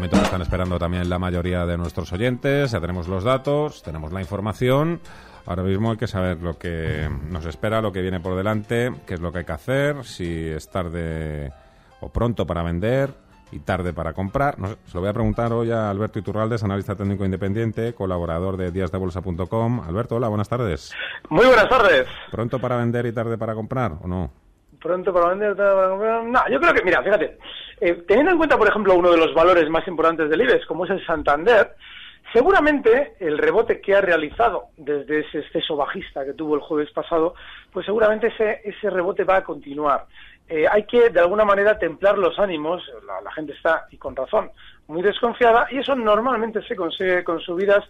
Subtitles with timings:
[0.00, 2.70] Momento están esperando también la mayoría de nuestros oyentes.
[2.70, 4.98] Ya tenemos los datos, tenemos la información.
[5.44, 9.12] Ahora mismo hay que saber lo que nos espera, lo que viene por delante, qué
[9.12, 11.52] es lo que hay que hacer, si es tarde
[12.00, 13.12] o pronto para vender
[13.52, 14.58] y tarde para comprar.
[14.58, 18.56] No sé, se lo voy a preguntar hoy a Alberto Iturraldes, analista técnico independiente, colaborador
[18.56, 19.80] de díasdebolsa.com.
[19.80, 20.94] Alberto, hola, buenas tardes.
[21.28, 22.06] Muy buenas tardes.
[22.30, 24.30] ¿Pronto para vender y tarde para comprar o no?
[24.80, 25.56] Pronto para vender.
[25.56, 27.38] No, yo creo que, mira, fíjate,
[27.80, 30.84] eh, teniendo en cuenta, por ejemplo, uno de los valores más importantes del IBEX, como
[30.84, 31.74] es el Santander,
[32.32, 37.34] seguramente el rebote que ha realizado desde ese exceso bajista que tuvo el jueves pasado,
[37.72, 40.06] pues seguramente ese, ese rebote va a continuar.
[40.48, 42.82] Eh, hay que, de alguna manera, templar los ánimos,
[43.24, 44.50] la gente está, y con razón,
[44.88, 47.84] muy desconfiada, y eso normalmente se consigue con subidas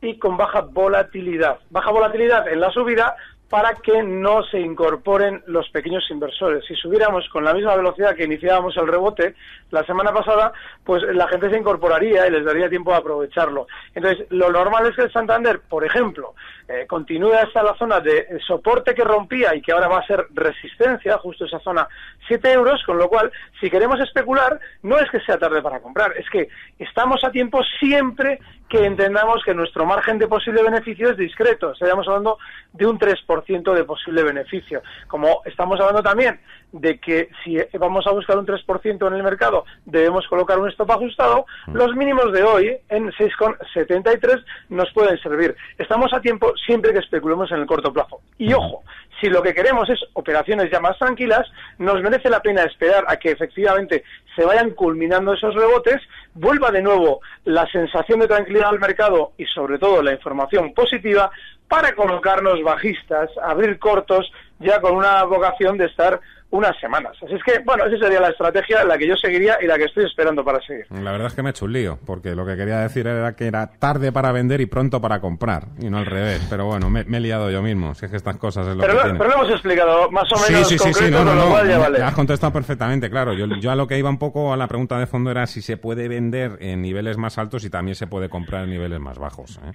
[0.00, 1.58] y con baja volatilidad.
[1.70, 3.14] Baja volatilidad en la subida,
[3.50, 6.64] para que no se incorporen los pequeños inversores.
[6.66, 9.34] Si subiéramos con la misma velocidad que iniciábamos el rebote
[9.72, 10.52] la semana pasada,
[10.84, 13.66] pues la gente se incorporaría y les daría tiempo a aprovecharlo.
[13.92, 16.34] Entonces, lo normal es que el Santander, por ejemplo,
[16.68, 20.28] eh, continúe hasta la zona de soporte que rompía y que ahora va a ser
[20.30, 21.88] resistencia, justo esa zona
[22.28, 26.12] 7 euros, con lo cual, si queremos especular, no es que sea tarde para comprar,
[26.16, 26.48] es que
[26.78, 28.38] estamos a tiempo siempre
[28.70, 31.72] que entendamos que nuestro margen de posible beneficio es discreto.
[31.72, 32.38] Estaríamos hablando
[32.72, 34.80] de un 3% de posible beneficio.
[35.08, 36.38] Como estamos hablando también
[36.70, 40.92] de que si vamos a buscar un 3% en el mercado, debemos colocar un stop
[40.92, 41.74] ajustado, mm.
[41.74, 45.56] los mínimos de hoy en 6,73 nos pueden servir.
[45.76, 48.20] Estamos a tiempo siempre que especulemos en el corto plazo.
[48.38, 48.84] Y ojo,
[49.20, 51.46] si lo que queremos es operaciones ya más tranquilas,
[51.78, 54.04] nos merece la pena esperar a que efectivamente
[54.34, 56.00] se vayan culminando esos rebotes,
[56.34, 61.30] vuelva de nuevo la sensación de tranquilidad al mercado y sobre todo la información positiva
[61.68, 67.16] para colocarnos bajistas, abrir cortos, ya con una vocación de estar unas semanas.
[67.22, 69.84] Así es que, bueno, esa sería la estrategia, la que yo seguiría y la que
[69.84, 70.84] estoy esperando para seguir.
[70.90, 73.34] La verdad es que me he hecho un lío, porque lo que quería decir era
[73.34, 76.44] que era tarde para vender y pronto para comprar, y no al revés.
[76.50, 79.00] Pero bueno, me, he liado yo mismo, si es que estas cosas es lo pero,
[79.00, 82.02] que Pero lo hemos explicado más o menos sí, sí, sí, no, no, no, vale.
[82.02, 83.32] has contestado perfectamente, claro.
[83.32, 85.62] Yo, yo a lo que iba un poco a la pregunta de fondo era si
[85.62, 89.18] se puede vender en niveles más altos y también se puede comprar en niveles más
[89.18, 89.60] bajos.
[89.64, 89.72] ¿eh?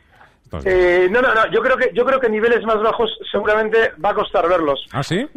[0.64, 1.52] Eh, no, no, no.
[1.52, 4.86] Yo creo que yo creo que niveles más bajos seguramente va a costar verlos.
[4.92, 5.28] ¿Ah, sí?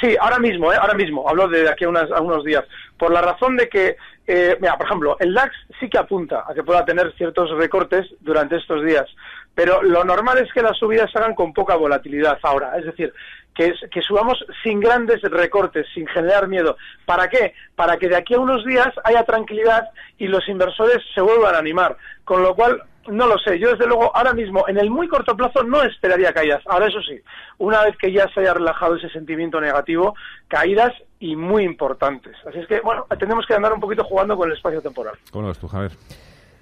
[0.00, 0.76] sí, ahora mismo, ¿eh?
[0.80, 1.28] ahora mismo.
[1.28, 2.64] Hablo de aquí a, unos días.
[2.98, 6.54] Por la razón de que, eh, mira, por ejemplo, el DAX sí que apunta a
[6.54, 9.06] que pueda tener ciertos recortes durante estos días.
[9.54, 12.76] Pero lo normal es que las subidas se hagan con poca volatilidad ahora.
[12.76, 13.12] Es decir,
[13.54, 16.76] que, que subamos sin grandes recortes, sin generar miedo.
[17.06, 17.54] ¿Para qué?
[17.76, 19.88] Para que de aquí a unos días haya tranquilidad
[20.18, 21.96] y los inversores se vuelvan a animar.
[22.24, 23.58] Con lo cual, no lo sé.
[23.58, 26.62] Yo, desde luego, ahora mismo, en el muy corto plazo, no esperaría caídas.
[26.66, 27.20] Ahora, eso sí,
[27.58, 30.14] una vez que ya se haya relajado ese sentimiento negativo,
[30.48, 32.36] caídas y muy importantes.
[32.46, 35.14] Así es que, bueno, tenemos que andar un poquito jugando con el espacio temporal.
[35.30, 35.92] ¿Cómo lo tú, Javier?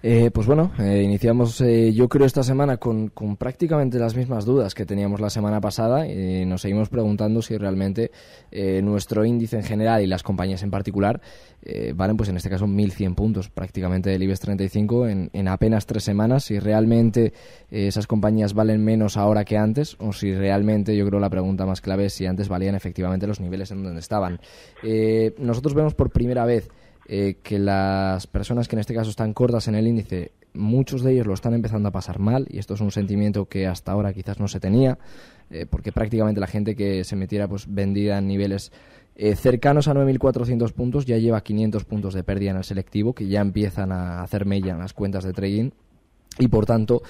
[0.04, 4.44] Eh, pues bueno, eh, iniciamos eh, yo creo esta semana con, con, prácticamente las mismas
[4.44, 8.10] dudas que teníamos la semana pasada y nos seguimos preguntando si realmente
[8.82, 11.20] nuestro índice en general y las compañías en particular
[11.94, 16.02] valen pues en este caso 1.100 puntos prácticamente del IBEX 35 en, en apenas tres
[16.02, 17.32] semanas, si realmente
[17.70, 21.80] esas compañías valen menos ahora que antes o si realmente yo creo la pregunta más
[21.80, 24.40] clave es si antes valían efectivamente los niveles en donde estaban.
[25.38, 26.68] nosotros vemos por primera vez
[27.06, 31.12] eh, que las personas que en este caso están cortas en el índice, muchos de
[31.12, 34.12] ellos lo están empezando a pasar mal y esto es un sentimiento que hasta ahora
[34.12, 34.98] quizás no se tenía,
[35.50, 38.72] eh, porque prácticamente la gente que se metiera pues vendida en niveles
[39.14, 43.26] eh, cercanos a 9.400 puntos ya lleva 500 puntos de pérdida en el selectivo, que
[43.26, 45.70] ya empiezan a hacer mella en las cuentas de trading
[46.38, 47.02] y por tanto,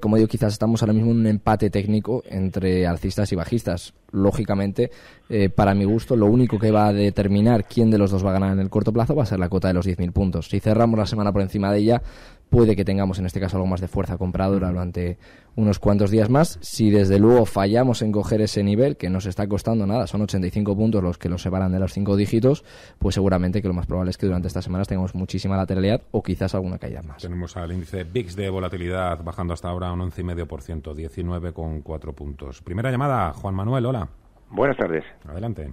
[0.00, 3.94] como digo, quizás estamos ahora mismo en un empate técnico entre alcistas y bajistas.
[4.12, 4.92] lógicamente,
[5.28, 8.30] eh, para mi gusto, lo único que va a determinar quién de los dos va
[8.30, 10.48] a ganar en el corto plazo va a ser la cota de los 10.000 puntos.
[10.48, 12.02] Si cerramos la semana por encima de ella,
[12.48, 15.18] puede que tengamos en este caso algo más de fuerza compradora durante
[15.56, 16.58] unos cuantos días más.
[16.60, 20.76] Si desde luego fallamos en coger ese nivel, que nos está costando nada, son 85
[20.76, 22.64] puntos los que los separan de los cinco dígitos,
[22.98, 26.22] pues seguramente que lo más probable es que durante estas semanas tengamos muchísima lateralidad o
[26.22, 27.22] quizás alguna caída más.
[27.22, 32.60] Tenemos al índice VIX de volatilidad bajando hasta ahora un 11,5%, 19,4 puntos.
[32.62, 34.08] Primera llamada, Juan Manuel, hola.
[34.50, 35.04] Buenas tardes.
[35.26, 35.72] Adelante.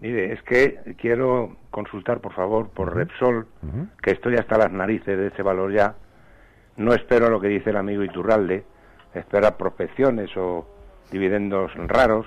[0.00, 3.46] Mire, es que quiero consultar, por favor, por Repsol,
[4.02, 5.96] que estoy hasta las narices de ese valor ya.
[6.76, 8.64] No espero lo que dice el amigo Iturralde,
[9.14, 10.66] espera prospecciones o
[11.10, 12.26] dividendos raros,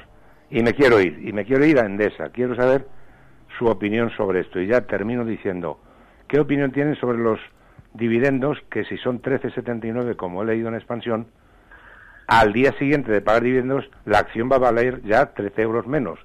[0.49, 2.29] y me quiero ir, y me quiero ir a Endesa.
[2.29, 2.87] Quiero saber
[3.57, 4.59] su opinión sobre esto.
[4.59, 5.79] Y ya termino diciendo,
[6.27, 7.39] ¿qué opinión tienen sobre los
[7.93, 11.27] dividendos que si son 13,79, como he leído en expansión,
[12.27, 16.19] al día siguiente de pagar dividendos, la acción va a valer ya 13 euros menos?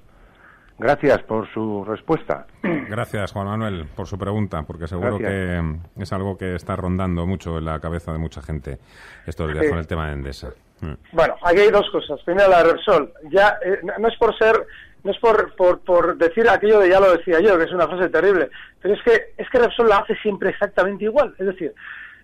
[0.77, 2.47] Gracias por su respuesta.
[2.63, 5.61] Gracias, Juan Manuel, por su pregunta, porque seguro que
[5.97, 8.79] es algo que está rondando mucho en la cabeza de mucha gente
[9.25, 10.49] estos días con el tema de Endesa.
[10.81, 10.93] Mm.
[11.13, 12.21] Bueno, aquí hay dos cosas.
[12.23, 13.13] Primero, la Repsol.
[13.31, 14.67] Ya, eh, no es por ser,
[15.05, 18.09] no es por, por, decir aquello de ya lo decía yo, que es una frase
[18.09, 18.49] terrible,
[18.81, 21.35] pero es que, es que Repsol la hace siempre exactamente igual.
[21.37, 21.75] Es decir,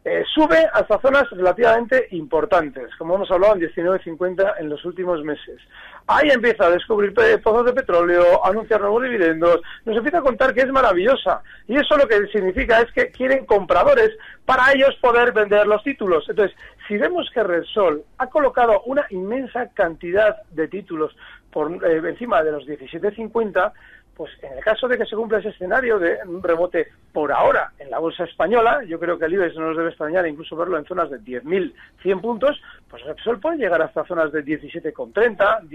[0.04, 5.62] eh, sube hasta zonas relativamente importantes, como hemos hablado en 19.50 en los últimos meses.
[6.08, 7.14] Ahí empieza a descubrir
[7.44, 11.44] pozos de petróleo, a anunciar nuevos dividendos, nos empieza a contar que es maravillosa.
[11.68, 14.10] Y eso lo que significa es que quieren compradores
[14.44, 16.26] para ellos poder vender los títulos.
[16.28, 16.58] Entonces,
[16.88, 21.16] si vemos que Repsol ha colocado una inmensa cantidad de títulos
[21.52, 23.72] por eh, encima de los 17.50,
[24.16, 27.72] pues en el caso de que se cumpla ese escenario de un rebote por ahora
[27.80, 30.78] en la bolsa española, yo creo que el IBEX no nos debe extrañar incluso verlo
[30.78, 35.68] en zonas de 10.100 puntos, pues Repsol puede llegar hasta zonas de 17,30,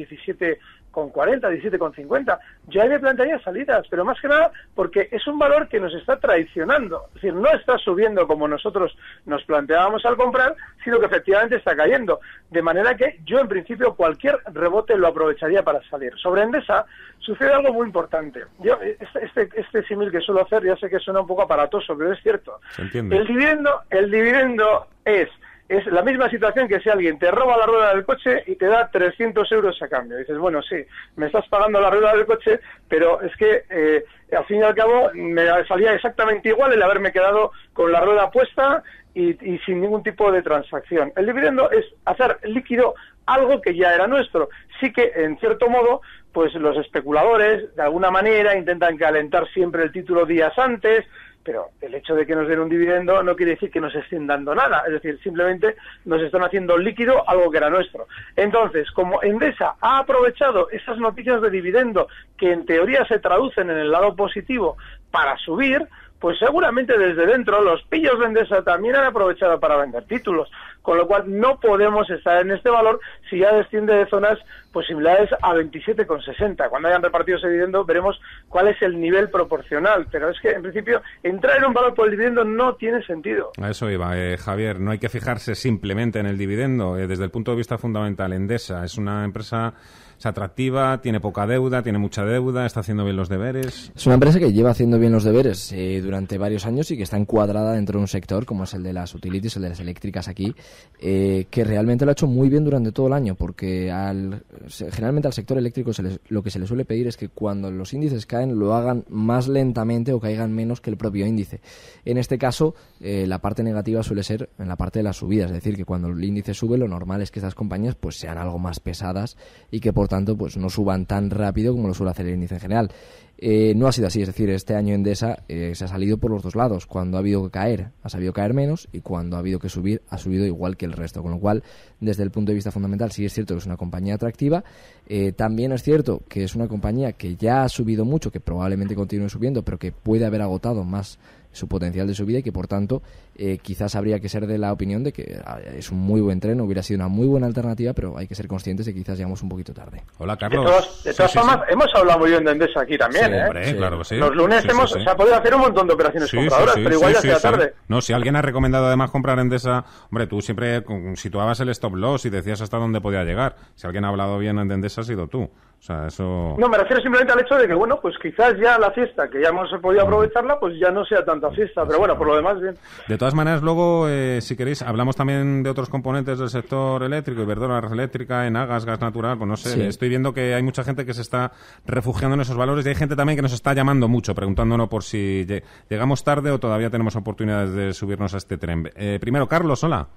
[0.97, 2.39] 17,40, 17,50.
[2.69, 5.95] Yo ahí me plantearía salidas, pero más que nada porque es un valor que nos
[5.95, 7.05] está traicionando.
[7.09, 8.97] Es decir, no está subiendo como nosotros
[9.27, 12.21] nos planteábamos al comprar, sino que efectivamente está cayendo.
[12.51, 16.13] De manera que yo, en principio, cualquier rebote lo aprovecharía para salir.
[16.17, 16.87] Sobre Endesa
[17.19, 18.45] sucede algo muy importante.
[18.61, 21.97] Yo, este, este, este símil que suelo hacer, ya sé que suena un poco aparatoso,
[21.97, 22.61] pero es cierto.
[22.79, 25.29] El dividendo, el dividendo es
[25.69, 28.67] es la misma situación que si alguien te roba la rueda del coche y te
[28.67, 30.17] da 300 euros a cambio.
[30.17, 30.77] dices, bueno, sí,
[31.17, 34.05] me estás pagando la rueda del coche, pero es que eh,
[34.37, 38.31] al fin y al cabo me salía exactamente igual el haberme quedado con la rueda
[38.31, 38.83] puesta
[39.15, 41.13] y, y sin ningún tipo de transacción.
[41.17, 42.95] El dividendo es hacer líquido
[43.27, 44.49] algo que ya era nuestro.
[44.81, 46.01] Sí que, en cierto modo,
[46.33, 51.05] pues los especuladores, de alguna manera, intentan calentar siempre el título días antes,
[51.47, 54.27] pero el hecho de que nos den un dividendo no quiere decir que nos estén
[54.27, 58.09] dando nada, es decir, simplemente nos están haciendo líquido algo que era nuestro.
[58.35, 63.79] Entonces, como Endesa ha aprovechado esas noticias de dividendo que en teoría se traducen en
[63.79, 64.77] el lado positivo
[65.13, 65.87] para subir,
[66.19, 70.51] pues seguramente desde dentro los pillos de Endesa también han aprovechado para vender títulos,
[70.87, 74.39] con lo cual no podemos estar en este valor si ya desciende de zonas
[74.71, 76.69] posibilidades a 27,60.
[76.71, 80.63] Cuando hayan repartido ese dividendo veremos cuál es el nivel proporcional, pero es que en
[80.63, 83.51] principio entrar en un valor por el dividendo no tiene sentido.
[83.61, 87.25] A eso iba, eh, Javier, no hay que fijarse simplemente en el dividendo, eh, desde
[87.25, 89.75] el punto de vista fundamental, Endesa es una empresa
[90.19, 93.93] es atractiva, tiene poca deuda, tiene mucha deuda, está haciendo bien los deberes.
[93.95, 97.03] Es una empresa que lleva haciendo bien los deberes eh, durante varios años y que
[97.03, 99.81] está encuadrada dentro de un sector como es el de las utilities, el de las
[99.81, 100.55] eléctricas aquí,
[101.01, 105.29] eh, que realmente lo ha hecho muy bien durante todo el año, porque al, generalmente
[105.29, 105.91] al sector eléctrico
[106.29, 109.49] lo que se le suele pedir es que cuando los índices caen lo hagan más
[109.49, 111.61] lentamente o caigan menos que el propio índice.
[112.05, 115.51] En este caso, eh, la parte negativa suele ser en la parte de las subidas,
[115.51, 118.39] es decir, que cuando el índice sube lo normal es que estas compañías pues sean
[118.39, 119.37] algo más pesadas
[119.71, 122.35] y que por por tanto, pues no suban tan rápido como lo suele hacer el
[122.35, 122.91] índice en general.
[123.39, 126.31] Eh, no ha sido así, es decir, este año Endesa eh, se ha salido por
[126.31, 126.87] los dos lados.
[126.87, 130.03] Cuando ha habido que caer, ha sabido caer menos y cuando ha habido que subir,
[130.09, 131.23] ha subido igual que el resto.
[131.23, 131.65] Con lo cual,
[132.01, 134.63] desde el punto de vista fundamental, sí es cierto que es una compañía atractiva.
[135.09, 138.95] Eh, también es cierto que es una compañía que ya ha subido mucho, que probablemente
[138.95, 141.19] continúe subiendo, pero que puede haber agotado más
[141.57, 143.03] su potencial de subida y que por tanto
[143.35, 146.39] eh, quizás habría que ser de la opinión de que ah, es un muy buen
[146.39, 149.19] tren, hubiera sido una muy buena alternativa, pero hay que ser conscientes de que quizás
[149.19, 150.03] llegamos un poquito tarde.
[150.19, 151.03] Hola, Carlos.
[151.03, 153.33] De todas, formas, hemos hablado muy bien de Endesa aquí también.
[153.35, 153.75] ¿eh?
[153.77, 156.95] claro que Los lunes hemos, se ha podido hacer un montón de operaciones compradoras, pero
[156.95, 157.75] igual ya sea tarde.
[157.89, 160.85] No, si alguien ha recomendado además comprar Endesa, hombre, tú siempre
[161.15, 163.57] situabas el stop loss y decías hasta dónde podía llegar.
[163.75, 165.51] Si alguien ha hablado bien de Endesa ha sido tú.
[165.79, 166.57] O sea, eso...
[166.59, 169.41] No, me refiero simplemente al hecho de que, bueno, pues quizás ya la fiesta, que
[169.41, 171.85] ya hemos podido aprovecharla, pues ya no sea tanta fiesta.
[171.87, 172.75] Pero bueno, por lo demás, bien.
[173.07, 177.43] De todas maneras, luego, eh, si queréis, hablamos también de otros componentes del sector eléctrico,
[177.43, 181.15] Iberdrola eléctrica, Enagas, gas natural, pues no sé, estoy viendo que hay mucha gente que
[181.15, 181.53] se está
[181.87, 185.03] refugiando en esos valores y hay gente también que nos está llamando mucho, preguntándonos por
[185.03, 185.47] si
[185.89, 188.91] llegamos tarde o todavía tenemos oportunidades de subirnos a este tren.
[188.97, 190.09] Eh, primero, Carlos, hola.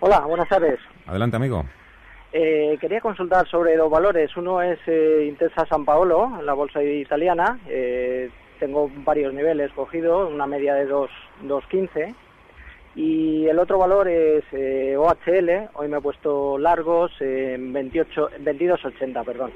[0.00, 0.78] Hola, buenas tardes.
[1.06, 1.64] Adelante, amigo.
[2.32, 4.36] Eh, quería consultar sobre dos valores.
[4.36, 7.58] Uno es eh, Intesa San Paolo, la bolsa italiana.
[7.68, 12.14] Eh, tengo varios niveles cogidos, una media de 2.15.
[12.94, 15.70] Y el otro valor es eh, OHL.
[15.74, 19.52] Hoy me he puesto largos en 28, 22.80, perdón.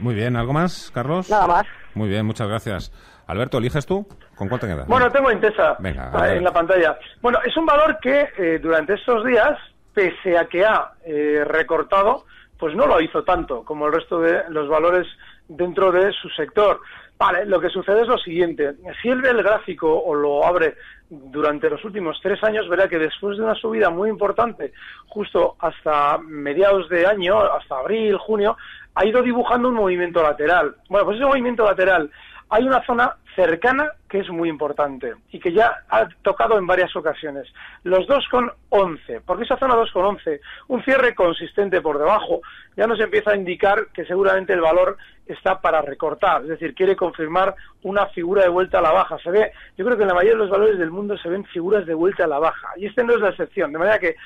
[0.00, 1.30] Muy bien, ¿algo más, Carlos?
[1.30, 1.66] Nada más.
[1.94, 2.92] Muy bien, muchas gracias.
[3.26, 4.06] Alberto, ¿eliges tú?
[4.34, 4.86] ¿Con cuál te quedas?
[4.86, 6.98] Bueno, tengo Intesa en la pantalla.
[7.20, 9.56] Bueno, es un valor que durante estos días
[9.94, 12.24] pese a que ha eh, recortado,
[12.58, 15.06] pues no lo hizo tanto como el resto de los valores
[15.48, 16.80] dentro de su sector.
[17.18, 18.76] Vale, lo que sucede es lo siguiente.
[19.02, 20.76] Si él ve el gráfico o lo abre
[21.10, 24.72] durante los últimos tres años, verá que después de una subida muy importante,
[25.06, 28.56] justo hasta mediados de año, hasta abril, junio,
[28.94, 30.76] ha ido dibujando un movimiento lateral.
[30.88, 32.10] Bueno, pues ese movimiento lateral
[32.48, 36.94] hay una zona cercana que es muy importante y que ya ha tocado en varias
[36.94, 37.46] ocasiones.
[37.84, 42.42] Los 2,11, porque esa zona 2,11, un cierre consistente por debajo,
[42.76, 46.96] ya nos empieza a indicar que seguramente el valor está para recortar, es decir, quiere
[46.96, 49.16] confirmar una figura de vuelta a la baja.
[49.18, 51.44] Se ve, yo creo que en la mayoría de los valores del mundo se ven
[51.44, 54.16] figuras de vuelta a la baja y este no es la excepción, de manera que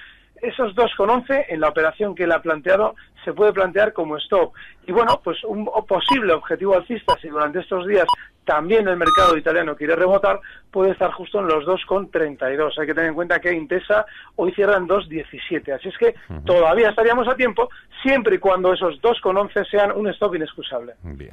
[0.45, 4.53] esos 2,11 en la operación que él ha planteado se puede plantear como stop.
[4.87, 8.07] Y bueno, pues un posible objetivo alcista, si durante estos días
[8.45, 10.39] también el mercado italiano quiere rebotar,
[10.71, 12.79] puede estar justo en los 2,32.
[12.79, 14.05] Hay que tener en cuenta que Intesa
[14.37, 15.73] hoy cierra en 2,17.
[15.73, 17.71] Así es que todavía estaríamos a tiempo,
[18.03, 20.95] siempre y cuando esos 2,11 sean un stop inexcusable.
[21.03, 21.33] Bien.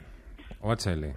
[0.61, 1.13] OHL.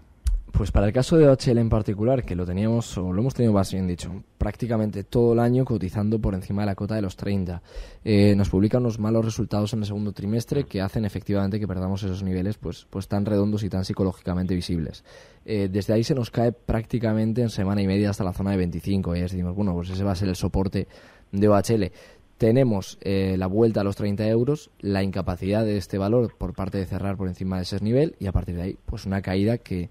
[0.56, 3.52] Pues para el caso de OHL en particular, que lo teníamos, o lo hemos tenido
[3.52, 7.16] más bien dicho, prácticamente todo el año cotizando por encima de la cota de los
[7.16, 7.60] 30.
[8.04, 12.04] Eh, nos publican unos malos resultados en el segundo trimestre que hacen efectivamente que perdamos
[12.04, 15.02] esos niveles pues, pues tan redondos y tan psicológicamente visibles.
[15.44, 18.58] Eh, desde ahí se nos cae prácticamente en semana y media hasta la zona de
[18.58, 20.86] 25 y decimos, bueno, pues ese va a ser el soporte
[21.32, 21.90] de OHL
[22.38, 26.78] tenemos eh, la vuelta a los 30 euros, la incapacidad de este valor por parte
[26.78, 29.58] de cerrar por encima de ese nivel y a partir de ahí, pues una caída
[29.58, 29.88] que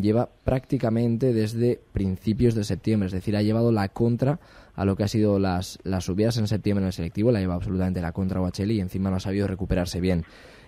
[0.00, 4.40] lleva prácticamente desde principios de septiembre, es decir, ha llevado la contra
[4.74, 7.54] a lo que ha sido las, las subidas en septiembre en el selectivo, la lleva
[7.54, 10.24] absolutamente la contra OHL y encima no ha sabido recuperarse bien.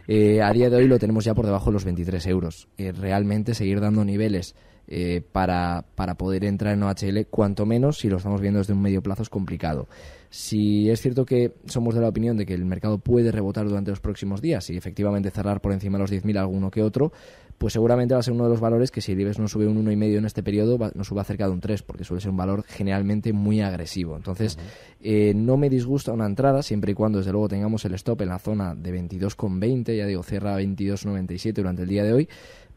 [0.07, 2.69] Eh, a día de hoy lo tenemos ya por debajo de los 23 euros.
[2.77, 4.55] Eh, realmente seguir dando niveles
[4.87, 8.83] eh, para, para poder entrar en OHL, cuanto menos si lo estamos viendo desde un
[8.83, 9.89] medio plazo es complicado.
[10.29, 13.91] Si es cierto que somos de la opinión de que el mercado puede rebotar durante
[13.91, 17.13] los próximos días y efectivamente cerrar por encima de los 10.000 alguno que otro,
[17.59, 19.67] pues seguramente va a ser uno de los valores que si el IBEX no sube
[19.67, 22.31] un 1,5 en este periodo, va, no suba cerca de un 3, porque suele ser
[22.31, 24.17] un valor generalmente muy agresivo.
[24.17, 24.59] Entonces,
[25.01, 28.29] eh, no me disgusta una entrada, siempre y cuando, desde luego, tengamos el stop en
[28.29, 32.29] la zona de 22,20, ya digo, cierra 22,97 durante el día de hoy,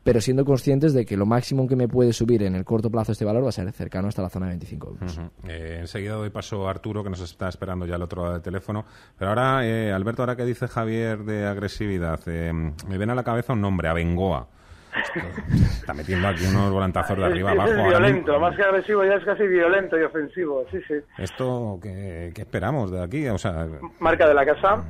[0.03, 3.11] pero siendo conscientes de que lo máximo que me puede subir en el corto plazo
[3.11, 5.19] este valor va a ser cercano hasta la zona de 25 euros.
[5.49, 8.41] Eh, enseguida doy paso a Arturo, que nos está esperando ya al otro lado del
[8.41, 8.85] teléfono.
[9.17, 13.51] Pero ahora, eh, Alberto, ahora que dice Javier de agresividad, me viene a la cabeza
[13.51, 14.47] un nombre, Abengoa
[14.95, 17.69] está metiendo aquí unos volantazos de arriba abajo.
[17.69, 20.95] Es violento, más que agresivo ya es casi violento y ofensivo, sí, sí.
[21.17, 23.27] ¿Esto qué, esperamos de aquí?
[23.27, 23.67] O sea,
[23.99, 24.83] Marca de la casa.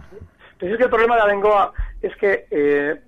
[0.59, 2.99] Pues es que el problema de Abengoa es que eh,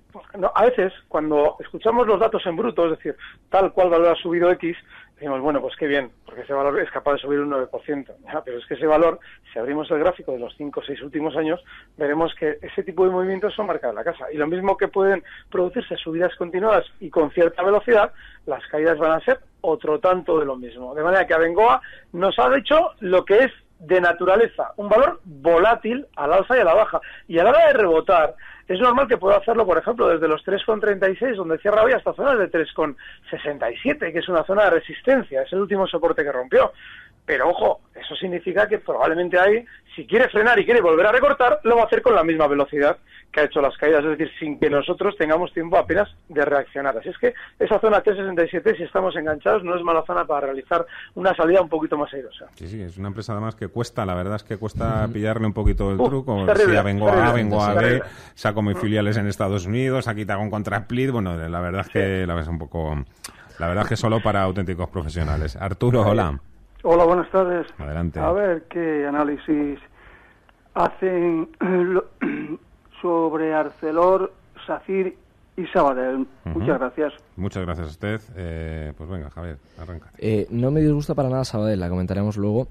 [0.54, 3.16] a veces cuando escuchamos los datos en bruto, es decir,
[3.48, 4.76] tal cual valor ha subido X,
[5.20, 7.70] decimos, bueno, pues qué bien, porque ese valor es capaz de subir un 9%.
[8.44, 9.20] pero es que ese valor,
[9.52, 11.62] si abrimos el gráfico de los 5 o 6 últimos años,
[11.98, 14.32] veremos que ese tipo de movimientos son marcados en la casa.
[14.32, 18.12] Y lo mismo que pueden producirse subidas continuadas y con cierta velocidad,
[18.46, 20.94] las caídas van a ser otro tanto de lo mismo.
[20.94, 21.82] De manera que Abengoa
[22.14, 26.64] nos ha dicho lo que es de naturaleza, un valor volátil al alza y a
[26.64, 27.00] la baja.
[27.28, 28.34] Y a la hora de rebotar,
[28.74, 32.38] es normal que pueda hacerlo, por ejemplo, desde los 3,36, donde cierra hoy, hasta zonas
[32.38, 36.72] de 3,67, que es una zona de resistencia, es el último soporte que rompió.
[37.30, 41.60] Pero ojo, eso significa que probablemente ahí, si quiere frenar y quiere volver a recortar,
[41.62, 42.96] lo va a hacer con la misma velocidad
[43.30, 46.98] que ha hecho las caídas, es decir, sin que nosotros tengamos tiempo apenas de reaccionar.
[46.98, 50.84] Así es que esa zona 367, si estamos enganchados, no es mala zona para realizar
[51.14, 52.46] una salida un poquito más airosa.
[52.56, 55.52] Sí, sí, es una empresa además que cuesta, la verdad es que cuesta pillarle un
[55.52, 56.52] poquito el truco.
[56.52, 58.02] si vengo A, vengo a B,
[58.34, 61.90] saco mis filiales en Estados Unidos, aquí te hago un contrasplit, bueno, la verdad es
[61.90, 62.96] que la ves un poco...
[63.60, 65.54] La verdad es que solo para auténticos profesionales.
[65.54, 66.40] Arturo, hola.
[66.82, 67.66] Hola, buenas tardes.
[67.78, 68.18] Adelante.
[68.20, 69.78] A ver qué análisis
[70.74, 71.48] hacen
[73.02, 74.32] sobre Arcelor
[74.66, 75.14] SACIR
[75.56, 76.26] y Sabadell.
[76.44, 77.12] Muchas gracias.
[77.36, 78.20] Muchas gracias a usted.
[78.36, 80.10] Eh, pues venga, Javier, arranca.
[80.18, 82.68] Eh, no me disgusta para nada Sabadell, la comentaremos luego.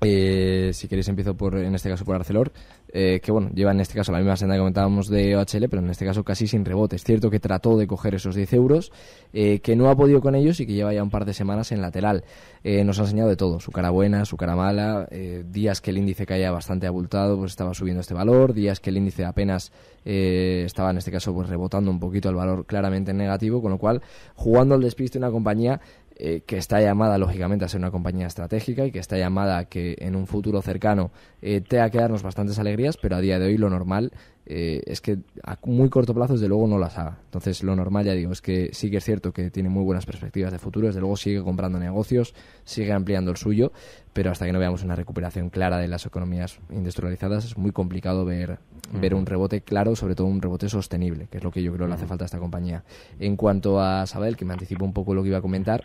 [0.00, 2.52] Eh, si queréis empiezo por, en este caso por Arcelor,
[2.90, 5.82] eh, que bueno, lleva en este caso la misma senda que comentábamos de OHL, pero
[5.82, 6.96] en este caso casi sin rebote.
[6.96, 8.92] Es cierto que trató de coger esos 10 euros,
[9.32, 11.72] eh, que no ha podido con ellos y que lleva ya un par de semanas
[11.72, 12.24] en lateral.
[12.64, 15.08] nos ha enseñado de todo, su cara buena, su cara mala,
[15.44, 18.98] días que el índice caía bastante abultado, pues estaba subiendo este valor, días que el
[18.98, 19.72] índice apenas
[20.04, 24.02] estaba en este caso pues rebotando un poquito el valor claramente negativo, con lo cual
[24.34, 25.80] jugando al despiste una compañía
[26.20, 29.64] eh, que está llamada lógicamente a ser una compañía estratégica y que está llamada a
[29.66, 33.46] que en un futuro cercano eh, tenga que darnos bastantes alegrías, pero a día de
[33.46, 34.10] hoy lo normal
[34.50, 37.18] eh, es que a muy corto plazo desde luego no las haga.
[37.26, 40.06] Entonces lo normal ya digo es que sí que es cierto que tiene muy buenas
[40.06, 42.34] perspectivas de futuro, desde luego sigue comprando negocios,
[42.64, 43.70] sigue ampliando el suyo,
[44.12, 48.24] pero hasta que no veamos una recuperación clara de las economías industrializadas es muy complicado
[48.24, 48.58] ver,
[48.92, 51.86] ver un rebote claro, sobre todo un rebote sostenible, que es lo que yo creo
[51.86, 52.82] le hace falta a esta compañía.
[53.20, 55.84] En cuanto a Sabel, que me anticipo un poco lo que iba a comentar,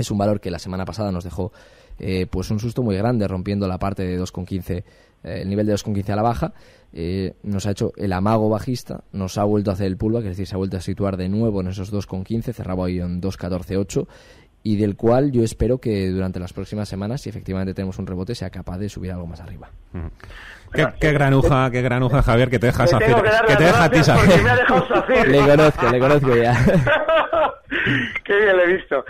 [0.00, 1.52] es un valor que la semana pasada nos dejó
[1.98, 4.84] eh, pues un susto muy grande, rompiendo la parte de 2,15, eh,
[5.22, 6.52] el nivel de 2,15 a la baja.
[6.92, 10.30] Eh, nos ha hecho el amago bajista, nos ha vuelto a hacer el pullback, es
[10.30, 14.08] decir, se ha vuelto a situar de nuevo en esos 2,15, cerraba hoy en 2,14,8
[14.62, 18.34] y del cual yo espero que durante las próximas semanas, si efectivamente tenemos un rebote,
[18.34, 19.70] sea capaz de subir algo más arriba.
[20.72, 23.14] Qué, granuja, qué granuja, Javier, que te dejas hacer,
[23.46, 23.98] que, te deja a ti
[25.28, 26.56] Le conozco, le conozco ya.
[28.24, 29.04] qué bien le he visto.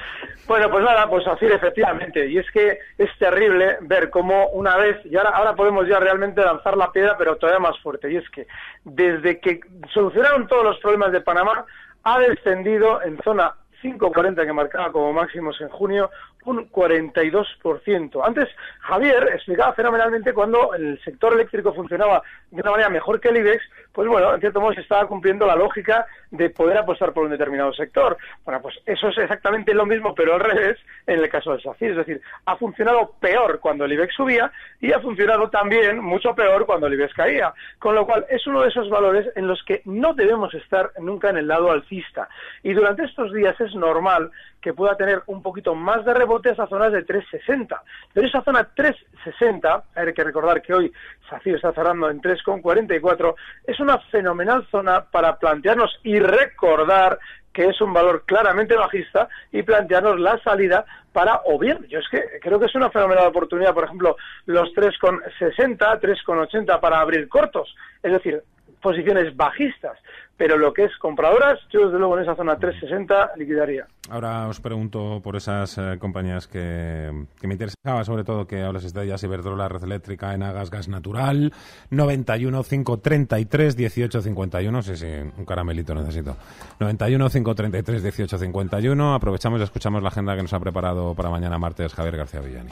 [0.46, 2.26] Bueno, pues nada, pues así efectivamente.
[2.26, 6.42] Y es que es terrible ver cómo una vez, y ahora, ahora podemos ya realmente
[6.42, 8.10] lanzar la piedra, pero todavía más fuerte.
[8.10, 8.46] Y es que
[8.84, 9.60] desde que
[9.92, 11.64] solucionaron todos los problemas de Panamá,
[12.02, 16.10] ha descendido en zona 5.40 que marcaba como máximos en junio,
[16.44, 18.20] un 42%.
[18.24, 18.48] Antes,
[18.80, 23.62] Javier explicaba fenomenalmente cuando el sector eléctrico funcionaba de una manera mejor que el IBEX,
[23.92, 27.30] pues bueno, en cierto modo se estaba cumpliendo la lógica de poder apostar por un
[27.30, 28.16] determinado sector.
[28.44, 31.90] Bueno, pues eso es exactamente lo mismo, pero al revés en el caso del SACIR.
[31.90, 36.66] Es decir, ha funcionado peor cuando el IBEX subía y ha funcionado también mucho peor
[36.66, 37.52] cuando el IBEX caía.
[37.78, 41.30] Con lo cual, es uno de esos valores en los que no debemos estar nunca
[41.30, 42.28] en el lado alcista.
[42.62, 44.30] Y durante estos días es normal
[44.60, 47.82] que pueda tener un poquito más de rebote a zonas de 360.
[48.12, 50.92] Pero esa zona 360, hay que recordar que hoy
[51.28, 53.34] SACIR está cerrando en 3,44,
[53.66, 57.18] es una fenomenal zona para plantearnos y recordar
[57.52, 62.08] que es un valor claramente bajista y plantearnos la salida para o bien, yo es
[62.08, 64.16] que creo que es una fenomenal oportunidad, por ejemplo,
[64.46, 68.42] los 3,60, 3,80 para abrir cortos, es decir,
[68.80, 69.98] posiciones bajistas
[70.40, 73.86] pero lo que es compradoras, yo desde luego en esa zona 360 liquidaría.
[74.08, 77.10] Ahora os pregunto por esas eh, compañías que,
[77.42, 81.52] me interesaba, sobre todo que hablas de ellas, Iberdrola, Red Eléctrica, Enagas, Gas Natural,
[81.90, 86.38] 91 533 1851, sí, sí, un caramelito necesito.
[86.78, 91.92] 91 533 1851, aprovechamos y escuchamos la agenda que nos ha preparado para mañana martes
[91.92, 92.70] Javier García Villani.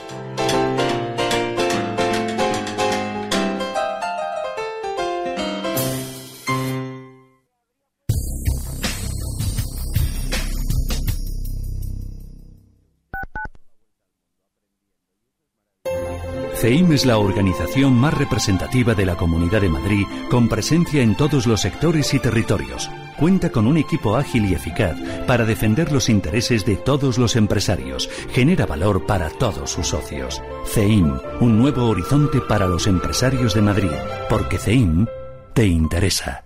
[16.61, 21.47] CEIM es la organización más representativa de la Comunidad de Madrid con presencia en todos
[21.47, 22.91] los sectores y territorios.
[23.17, 24.97] Cuenta con un equipo ágil y eficaz
[25.29, 28.11] para defender los intereses de todos los empresarios.
[28.33, 30.43] Genera valor para todos sus socios.
[30.67, 33.93] CEIM, un nuevo horizonte para los empresarios de Madrid,
[34.29, 35.07] porque CEIM
[35.55, 36.43] te interesa.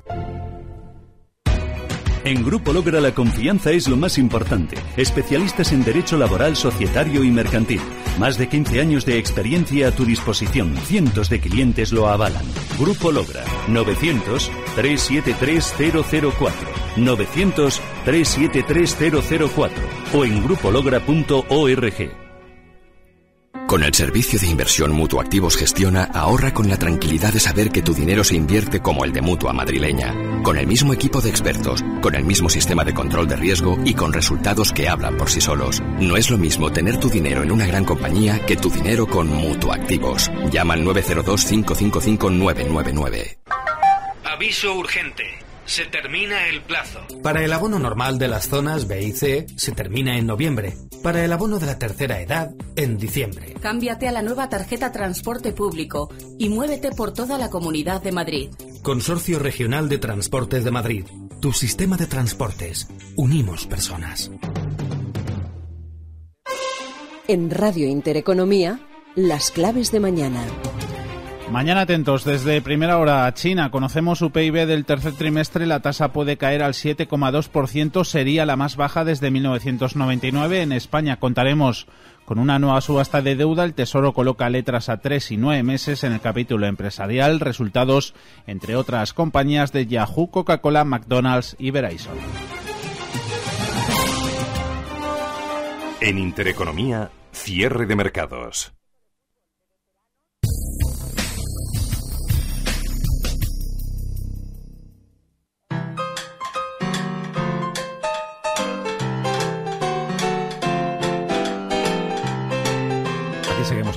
[2.25, 4.77] En Grupo Logra la confianza es lo más importante.
[4.97, 7.81] Especialistas en Derecho Laboral, Societario y Mercantil.
[8.19, 10.77] Más de 15 años de experiencia a tu disposición.
[10.85, 12.45] Cientos de clientes lo avalan.
[12.79, 13.45] Grupo Logra.
[13.69, 16.53] 900-373-004.
[16.97, 19.71] 900-373-004.
[20.15, 22.22] O en grupologra.org.
[23.73, 27.81] Con el servicio de inversión Mutua Activos Gestiona, ahorra con la tranquilidad de saber que
[27.81, 30.15] tu dinero se invierte como el de Mutua Madrileña.
[30.43, 33.95] Con el mismo equipo de expertos, con el mismo sistema de control de riesgo y
[33.95, 35.83] con resultados que hablan por sí solos.
[35.99, 39.29] No es lo mismo tener tu dinero en una gran compañía que tu dinero con
[39.29, 40.31] Mutua Activos.
[40.51, 43.39] Llama al 902-555-999.
[44.25, 45.42] Aviso urgente.
[45.65, 47.01] Se termina el plazo.
[47.23, 50.77] Para el abono normal de las zonas B y C se termina en noviembre.
[51.03, 53.55] Para el abono de la tercera edad, en diciembre.
[53.61, 58.51] Cámbiate a la nueva tarjeta Transporte Público y muévete por toda la Comunidad de Madrid.
[58.83, 61.05] Consorcio Regional de Transportes de Madrid.
[61.41, 62.89] Tu sistema de transportes.
[63.17, 64.31] Unimos personas.
[67.29, 68.81] En Radio Intereconomía,
[69.15, 70.45] las claves de mañana.
[71.53, 73.71] Mañana atentos, desde primera hora a China.
[73.71, 75.67] Conocemos su PIB del tercer trimestre.
[75.67, 78.05] La tasa puede caer al 7,2%.
[78.05, 80.63] Sería la más baja desde 1999.
[80.63, 81.87] En España contaremos
[82.25, 83.65] con una nueva subasta de deuda.
[83.65, 87.39] El Tesoro coloca letras a tres y nueve meses en el capítulo empresarial.
[87.39, 88.15] Resultados,
[88.47, 92.17] entre otras compañías de Yahoo, Coca-Cola, McDonald's y Verizon.
[96.01, 98.73] En Intereconomía, cierre de mercados.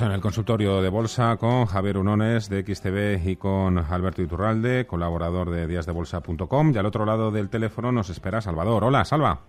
[0.02, 5.48] En el consultorio de bolsa con Javier Unones de XTV y con Alberto Iturralde, colaborador
[5.50, 6.72] de díasdebolsa.com.
[6.74, 8.84] Y al otro lado del teléfono nos espera Salvador.
[8.84, 9.40] Hola, Salva.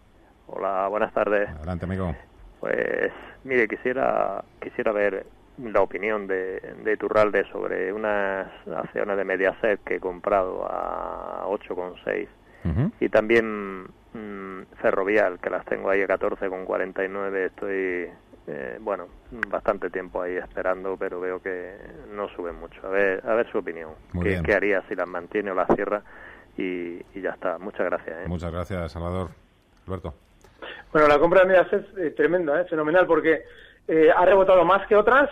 [0.48, 1.50] Hola, buenas tardes.
[1.50, 2.16] Adelante, amigo.
[2.62, 3.12] Pues,
[3.44, 5.26] mire, quisiera, quisiera ver
[5.58, 12.28] la opinión de, de Iturralde sobre unas acciones de Mediaset que he comprado a 8,6
[13.00, 13.84] y también
[14.14, 17.46] mm, Ferrovial, que las tengo ahí a 14,49.
[17.46, 18.10] Estoy
[18.50, 19.08] eh, bueno,
[19.50, 21.76] bastante tiempo ahí esperando, pero veo que
[22.14, 22.80] no sube mucho.
[22.88, 23.92] A ver, a ver su opinión.
[24.22, 26.02] ¿Qué, haría si las mantiene o las cierra?
[26.58, 27.58] Y, ya está.
[27.58, 28.24] Muchas gracias.
[28.24, 28.28] ¿eh?
[28.28, 29.32] Muchas gracias, Salvador.
[29.86, 30.14] Alberto.
[30.94, 33.44] Bueno, la compra de Medias es eh, tremenda, fenomenal, porque
[34.16, 35.30] ha rebotado más que otras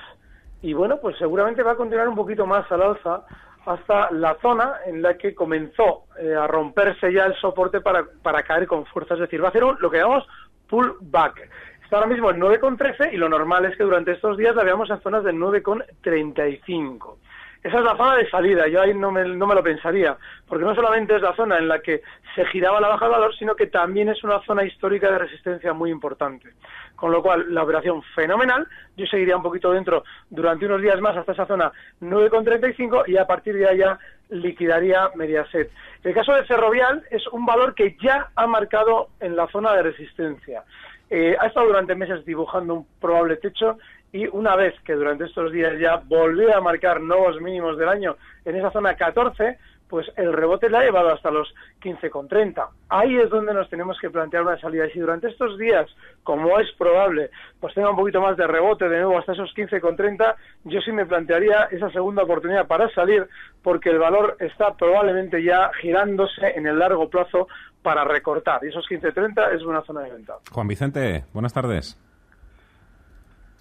[0.62, 3.25] y bueno, pues seguramente va a continuar un poquito más al alza
[3.65, 6.06] hasta la zona en la que comenzó
[6.39, 9.15] a romperse ya el soporte para, para caer con fuerza.
[9.15, 10.25] Es decir, va a hacer un, lo que llamamos
[10.67, 11.49] pullback.
[11.85, 14.89] Está ahora mismo en 9,13 y lo normal es que durante estos días la veamos
[14.89, 17.15] en zonas de 9,35.
[17.61, 20.17] Esa es la zona de salida, yo ahí no me, no me lo pensaría,
[20.47, 22.01] porque no solamente es la zona en la que
[22.33, 25.73] se giraba la baja de valor, sino que también es una zona histórica de resistencia
[25.73, 26.49] muy importante.
[26.95, 28.67] Con lo cual, la operación fenomenal,
[28.97, 31.71] yo seguiría un poquito dentro durante unos días más hasta esa zona
[32.01, 35.69] 9,35 y a partir de allá liquidaría Mediaset.
[36.03, 39.83] El caso de Ferrovial es un valor que ya ha marcado en la zona de
[39.83, 40.63] resistencia.
[41.09, 43.77] Eh, ha estado durante meses dibujando un probable techo
[44.11, 48.15] y una vez que durante estos días ya volvió a marcar nuevos mínimos del año
[48.45, 49.57] en esa zona 14,
[49.89, 52.67] pues el rebote le ha llevado hasta los 15,30.
[52.89, 54.87] Ahí es donde nos tenemos que plantear una salida.
[54.87, 55.87] Y si durante estos días,
[56.23, 60.35] como es probable, pues tenga un poquito más de rebote de nuevo hasta esos 15,30,
[60.63, 63.27] yo sí me plantearía esa segunda oportunidad para salir,
[63.61, 67.47] porque el valor está probablemente ya girándose en el largo plazo
[67.81, 68.63] para recortar.
[68.63, 70.33] Y esos 15,30 es una zona de venta.
[70.51, 71.99] Juan Vicente, buenas tardes.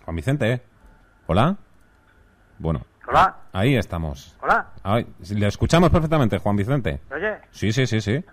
[0.04, 0.62] Juan Vicente,
[1.26, 1.56] ¿hola?
[2.58, 3.36] Bueno, Hola.
[3.52, 4.36] Ahí estamos.
[4.42, 4.66] Hola.
[5.30, 7.00] le escuchamos perfectamente, Juan Vicente.
[7.14, 7.38] ¿Oye?
[7.50, 8.24] Sí, sí, sí, sí.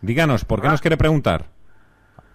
[0.00, 1.46] Díganos, ¿por qué nos quiere preguntar?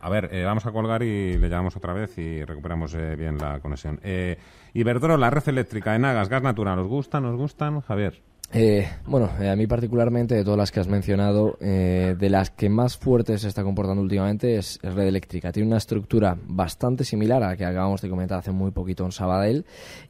[0.01, 3.37] A ver, eh, vamos a colgar y le llamamos otra vez y recuperamos eh, bien
[3.37, 3.99] la conexión.
[4.01, 4.37] Eh,
[4.73, 7.23] Iberdrola, red eléctrica, Enagas, gas natural, ¿os gustan?
[7.23, 8.21] ¿Nos gustan, Javier?
[8.51, 12.49] Eh, bueno, eh, a mí particularmente, de todas las que has mencionado, eh, de las
[12.49, 15.51] que más fuerte se está comportando últimamente es, Red Eléctrica.
[15.51, 19.11] Tiene una estructura bastante similar a la que acabamos de comentar hace muy poquito en
[19.11, 19.65] Sabadell.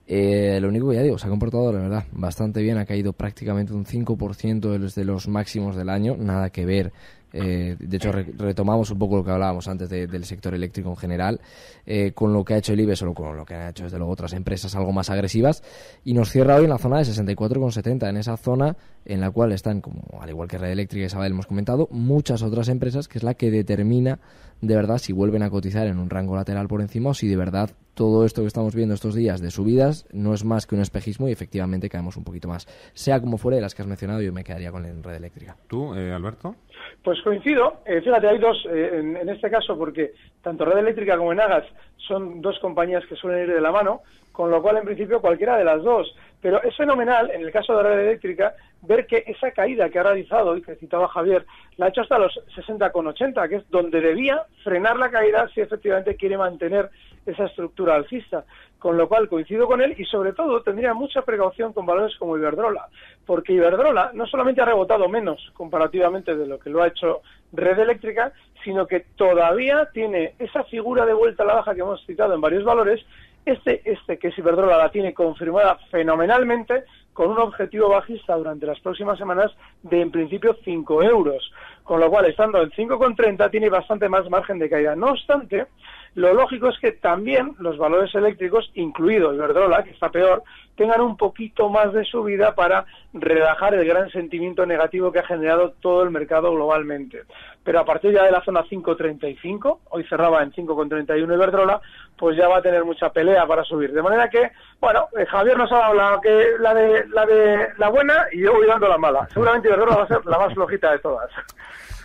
[0.08, 2.78] lo único que ya digo, se ha comportado, la verdad, bastante bien.
[2.78, 6.16] Ha caído prácticamente un 5% desde los máximos del año.
[6.18, 6.94] Nada que ver
[7.32, 11.42] eh, de hecho, retomamos un poco lo que hablábamos antes del sector eléctrico en general,
[11.86, 13.98] eh, con lo que ha hecho el IBEX o con lo que han hecho desde
[13.98, 15.64] luego otras empresas algo más agresivas,
[16.04, 18.76] y nos cierra hoy en la zona de 64,70, en esa zona
[19.10, 22.44] en la cual están, como al igual que Red Eléctrica y Isabel hemos comentado, muchas
[22.44, 24.20] otras empresas, que es la que determina
[24.62, 27.38] de verdad si vuelven a cotizar en un rango lateral por encima o si de
[27.38, 30.82] verdad todo esto que estamos viendo estos días de subidas no es más que un
[30.82, 32.68] espejismo y efectivamente caemos un poquito más.
[32.94, 35.56] Sea como fuere de las que has mencionado, yo me quedaría con la red eléctrica.
[35.68, 36.56] ¿Tú, eh, Alberto?
[37.04, 37.82] Pues coincido.
[37.86, 41.66] Eh, fíjate, hay dos eh, en, en, este caso porque tanto Red Eléctrica como Enagas
[41.98, 44.02] son dos compañías que suelen ir de la mano,
[44.40, 46.16] con lo cual en principio cualquiera de las dos.
[46.42, 50.04] Pero es fenomenal, en el caso de Red Eléctrica, ver que esa caída que ha
[50.04, 54.44] realizado y que citaba Javier, la ha hecho hasta los 60,80, que es donde debía
[54.64, 56.90] frenar la caída si efectivamente quiere mantener
[57.26, 58.46] esa estructura alcista.
[58.78, 62.38] Con lo cual coincido con él y sobre todo tendría mucha precaución con valores como
[62.38, 62.88] Iberdrola,
[63.26, 67.80] porque Iberdrola no solamente ha rebotado menos comparativamente de lo que lo ha hecho Red
[67.80, 68.32] Eléctrica,
[68.64, 72.40] sino que todavía tiene esa figura de vuelta a la baja que hemos citado en
[72.40, 73.06] varios valores
[73.46, 76.84] este, este que es Iberdrola la tiene confirmada fenomenalmente
[77.20, 79.52] con un objetivo bajista durante las próximas semanas
[79.84, 81.52] de en principio 5 euros,
[81.84, 84.96] con lo cual estando en 5,30 tiene bastante más margen de caída.
[84.96, 85.68] No obstante,
[86.16, 90.44] lo lógico es que también los valores eléctricos, incluido Iberdrola, que está peor,
[90.76, 95.74] tengan un poquito más de subida para relajar el gran sentimiento negativo que ha generado
[95.82, 97.24] todo el mercado globalmente.
[97.66, 101.82] Pero a partir ya de la zona 5.35, hoy cerraba en 5.31 Iberdrola,
[102.18, 103.92] pues ya va a tener mucha pelea para subir.
[103.92, 107.90] De manera que, bueno, eh, Javier nos ha hablado que la de la de la
[107.90, 109.28] buena y yo voy dando la mala.
[109.34, 111.30] Seguramente Iberdrola va a ser la más flojita de todas.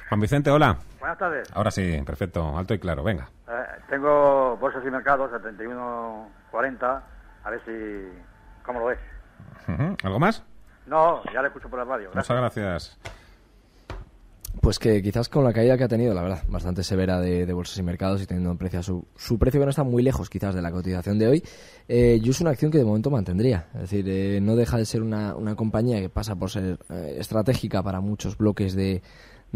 [0.08, 0.76] Juan Vicente, hola.
[0.98, 1.50] Buenas tardes.
[1.54, 3.28] Ahora sí, perfecto, alto y claro, venga.
[3.48, 7.02] Eh, tengo bolsas y mercados a 31.40,
[7.44, 8.18] a ver si...
[8.64, 8.98] ¿Cómo lo ves?
[9.68, 10.42] Ujú, ¿Algo más?
[10.86, 12.10] No, ya le escucho por la radio.
[12.14, 12.98] Muchas gracias.
[14.60, 17.76] Pues que quizás con la caída que ha tenido, la verdad, bastante severa de, bolsas
[17.78, 20.54] y mercados y teniendo en precio su, su precio que no está muy lejos quizás
[20.54, 21.44] de la cotización de hoy,
[21.88, 23.68] eh, yo es una acción que de momento mantendría.
[23.74, 27.16] Es decir, eh, no deja de ser una, una compañía que pasa por ser eh,
[27.18, 29.02] estratégica para muchos bloques de,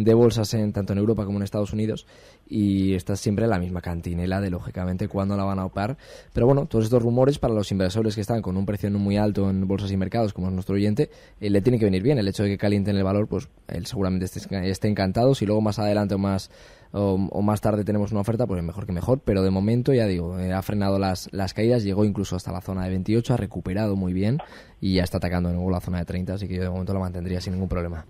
[0.04, 2.06] de bolsas en tanto en Europa como en Estados Unidos
[2.48, 5.96] y está siempre la misma cantinela de lógicamente cuándo la van a opar.
[6.32, 9.50] Pero bueno todos estos rumores para los inversores que están con un precio muy alto
[9.50, 12.18] en bolsas y mercados como es nuestro oyente eh, le tiene que venir bien.
[12.18, 15.34] El hecho de que calienten el valor pues él seguramente esté, esté encantado.
[15.34, 16.50] Si luego más adelante o más
[16.92, 20.06] o, o más tarde tenemos una oferta pues mejor que mejor pero de momento ya
[20.06, 23.36] digo eh, ha frenado las, las caídas llegó incluso hasta la zona de 28 ha
[23.36, 24.38] recuperado muy bien
[24.80, 26.94] y ya está atacando de nuevo la zona de 30 así que yo de momento
[26.94, 28.04] lo mantendría sin ningún problema.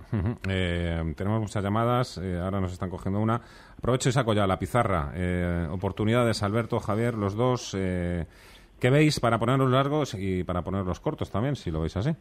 [0.49, 3.41] Eh, tenemos muchas llamadas, eh, ahora nos están cogiendo una.
[3.79, 5.12] Aprovecho y saco ya la pizarra.
[5.14, 7.75] Eh, oportunidades, Alberto, Javier, los dos.
[7.79, 8.27] Eh,
[8.81, 12.14] ¿Qué veis para ponerlos largos y para ponerlos cortos también, si lo veis así?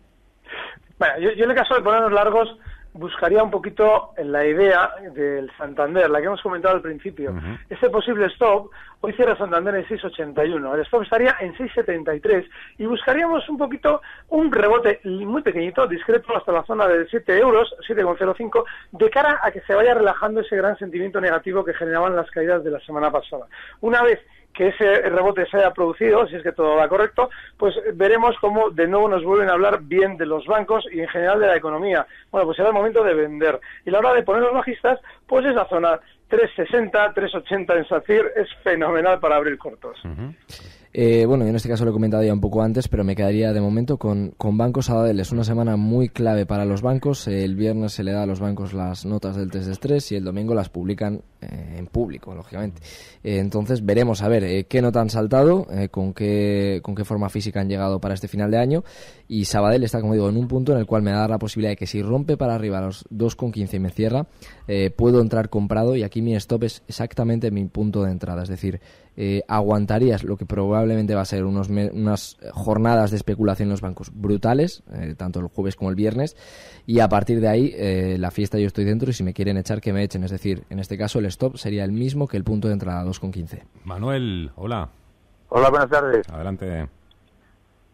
[0.98, 2.58] Bueno, yo, yo en el caso de ponernos largos
[2.97, 7.33] buscaría un poquito en la idea del Santander, la que hemos comentado al principio.
[7.69, 8.69] Ese posible stop,
[9.01, 14.51] hoy cierra Santander en 6,81, el stop estaría en 6,73 y buscaríamos un poquito un
[14.51, 19.62] rebote muy pequeñito, discreto, hasta la zona de 7 euros, 7,05, de cara a que
[19.62, 23.45] se vaya relajando ese gran sentimiento negativo que generaban las caídas de la semana pasada.
[23.81, 24.19] Una vez
[24.58, 28.72] que ese rebote se haya producido, si es que todo va correcto, pues veremos cómo
[28.72, 31.56] de nuevo nos vuelven a hablar bien de los bancos y en general de la
[31.56, 32.08] economía.
[32.32, 33.60] Bueno, pues será el momento de vender.
[33.86, 38.50] Y la hora de poner los bajistas, pues esa zona 360, 380 en SACIR es
[38.63, 40.02] fenomenal para abrir cortos.
[40.99, 43.15] Eh, bueno, yo en este caso lo he comentado ya un poco antes, pero me
[43.15, 45.19] quedaría de momento con, con Banco Sabadell.
[45.19, 47.27] Es una semana muy clave para los bancos.
[47.27, 50.15] El viernes se le da a los bancos las notas del test de estrés y
[50.15, 52.81] el domingo las publican eh, en público, lógicamente.
[53.23, 57.29] Eh, entonces veremos a ver eh, qué nota han saltado, con, qué, con qué forma
[57.29, 58.83] física han llegado para este final de año.
[59.27, 61.73] Y Sabadell está, como digo, en un punto en el cual me da la posibilidad
[61.73, 64.25] de que si rompe para arriba los 2,15 y me cierra,
[64.67, 68.43] eh, puedo entrar comprado y aquí mi stop es exactamente mi punto de entrada.
[68.43, 68.80] Es decir,
[69.15, 73.71] eh, aguantarías lo que probablemente va a ser unos me- unas jornadas de especulación en
[73.71, 76.36] los bancos brutales, eh, tanto el jueves como el viernes,
[76.86, 79.58] y a partir de ahí eh, la fiesta yo estoy dentro y si me quieren
[79.58, 80.23] echar que me echen.
[80.23, 83.03] Es decir, en este caso el stop sería el mismo que el punto de entrada
[83.06, 83.63] 2,15.
[83.86, 84.89] Manuel, hola.
[85.49, 86.27] Hola, buenas tardes.
[86.30, 86.88] Adelante.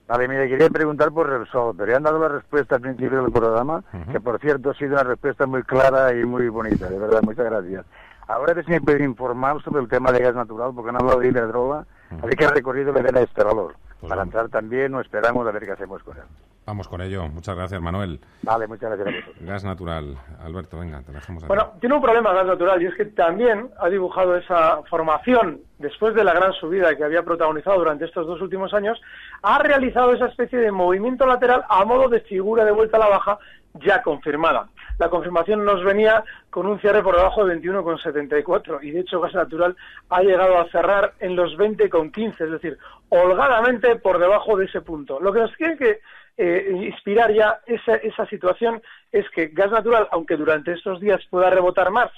[0.07, 3.31] Vale, mire, quería preguntar por Repsol, pero ya han dado la respuesta al principio del
[3.31, 7.21] programa, que por cierto ha sido una respuesta muy clara y muy bonita, de verdad,
[7.23, 7.85] muchas gracias.
[8.27, 11.19] Ahora que si me pueden informar sobre el tema de gas natural, porque han hablado
[11.19, 11.85] de Iberdrola,
[12.21, 13.75] así que ha recorrido le den a este valor.
[14.07, 16.23] Para entrar también, o esperamos a ver qué hacemos con él.
[16.65, 17.28] Vamos con ello.
[17.28, 18.19] Muchas gracias, Manuel.
[18.41, 19.43] Vale, muchas gracias a.
[19.43, 20.17] Gas natural.
[20.39, 21.47] Alberto, venga, te dejamos aquí.
[21.49, 26.15] Bueno, tiene un problema gas natural y es que también ha dibujado esa formación después
[26.15, 29.02] de la gran subida que había protagonizado durante estos dos últimos años,
[29.41, 33.10] ha realizado esa especie de movimiento lateral a modo de figura de vuelta a la
[33.10, 33.38] baja
[33.86, 34.69] ya confirmada.
[34.99, 39.34] La confirmación nos venía con un cierre por debajo de 21,74 y de hecho gas
[39.34, 39.76] natural
[40.10, 42.78] ha llegado a cerrar en los 20,15, es decir,
[43.10, 45.19] holgadamente por debajo de ese punto.
[45.19, 45.99] Lo que nos tiene que
[46.37, 51.49] eh, inspirar ya esa, esa situación es que gas natural, aunque durante estos días pueda
[51.49, 52.11] rebotar más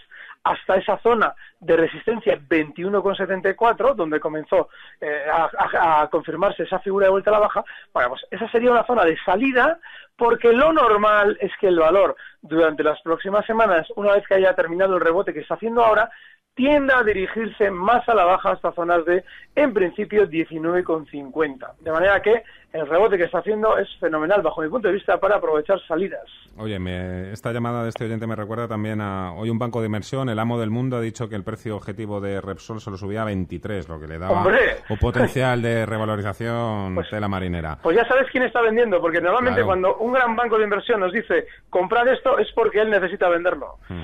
[0.45, 4.69] hasta esa zona de resistencia 21,74, donde comenzó
[5.01, 8.85] eh, a, confirmarse esa figura de vuelta a la baja, bueno, pues esa sería una
[8.85, 9.79] zona de salida,
[10.15, 14.53] porque lo normal es que el valor durante las próximas semanas, una vez que haya
[14.53, 16.11] terminado el rebote que está haciendo ahora,
[16.55, 19.23] tienda a dirigirse más a la baja hasta zonas de,
[19.55, 21.73] en principio, 19,50.
[21.81, 25.17] De manera que el rebote que está haciendo es fenomenal, bajo mi punto de vista,
[25.19, 26.23] para aprovechar salidas.
[26.57, 29.87] Oye, me- esta llamada de este oyente me recuerda también a hoy un banco de
[29.87, 32.97] inversión, el amo del mundo, ha dicho que el precio objetivo de Repsol se lo
[32.97, 34.77] subía a 23, lo que le daba ¡Hombre!
[34.89, 37.77] un potencial de revalorización de la marinera.
[37.81, 39.67] Pues ya sabes quién está vendiendo, porque normalmente Claro.
[39.67, 43.77] cuando un gran banco de inversión nos dice comprad esto es porque él necesita venderlo.
[43.89, 44.03] Mm.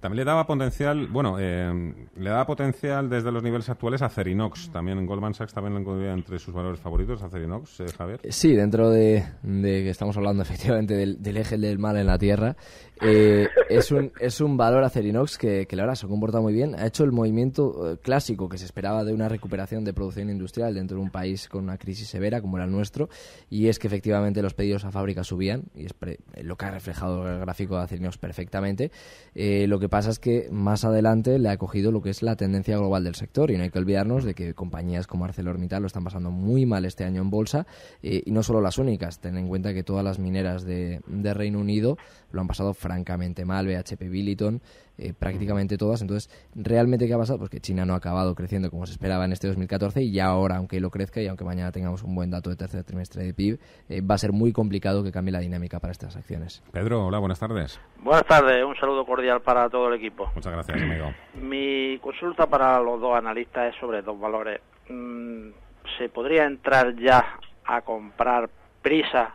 [0.00, 4.70] También le daba potencial, bueno, eh, le daba potencial desde los niveles actuales a Cerinox.
[4.70, 8.20] También en Goldman Sachs también lo incluía entre sus valores favoritos a Cerinox, eh, Javier.
[8.30, 12.56] Sí, dentro de, de que estamos hablando efectivamente del, eje del mal en la Tierra,
[13.00, 16.52] eh, es, un, es un valor Acerinox que, que la verdad se ha comportado muy
[16.52, 16.74] bien.
[16.76, 20.74] Ha hecho el movimiento eh, clásico que se esperaba de una recuperación de producción industrial
[20.74, 23.08] dentro de un país con una crisis severa como era el nuestro,
[23.50, 26.70] y es que efectivamente los pedidos a fábrica subían, y es pre- lo que ha
[26.70, 28.90] reflejado el gráfico de Acerinox perfectamente.
[29.34, 32.22] Eh, lo que que pasa es que más adelante le ha cogido lo que es
[32.22, 35.80] la tendencia global del sector y no hay que olvidarnos de que compañías como ArcelorMittal
[35.80, 37.66] lo están pasando muy mal este año en bolsa
[38.02, 39.18] eh, y no solo las únicas.
[39.18, 41.96] Ten en cuenta que todas las mineras de, de Reino Unido
[42.32, 44.60] lo han pasado francamente mal, BHP Billiton,
[44.98, 46.02] eh, prácticamente todas.
[46.02, 47.38] Entonces, ¿realmente qué ha pasado?
[47.38, 50.26] Pues que China no ha acabado creciendo como se esperaba en este 2014 y ya
[50.26, 53.32] ahora, aunque lo crezca y aunque mañana tengamos un buen dato de tercer trimestre de
[53.32, 53.58] PIB,
[53.88, 56.62] eh, va a ser muy complicado que cambie la dinámica para estas acciones.
[56.72, 57.80] Pedro, hola, buenas tardes.
[58.02, 60.30] Buenas tardes, un saludo cordial para todo el equipo.
[60.34, 61.12] Muchas gracias, amigo.
[61.40, 64.60] Mi consulta para los dos analistas es sobre dos valores.
[64.88, 65.50] Mm,
[65.96, 68.50] ¿Se podría entrar ya a comprar
[68.82, 69.34] prisa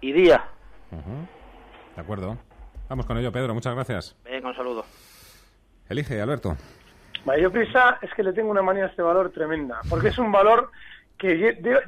[0.00, 0.44] y día?
[1.94, 2.36] De acuerdo.
[2.88, 3.54] Vamos con ello, Pedro.
[3.54, 4.16] Muchas gracias.
[4.24, 4.84] Venga, un saludo.
[5.88, 6.56] Elige, Alberto.
[7.24, 10.30] Mayor prisa es que le tengo una manía a este valor tremenda, porque es un
[10.30, 10.70] valor
[11.18, 11.36] que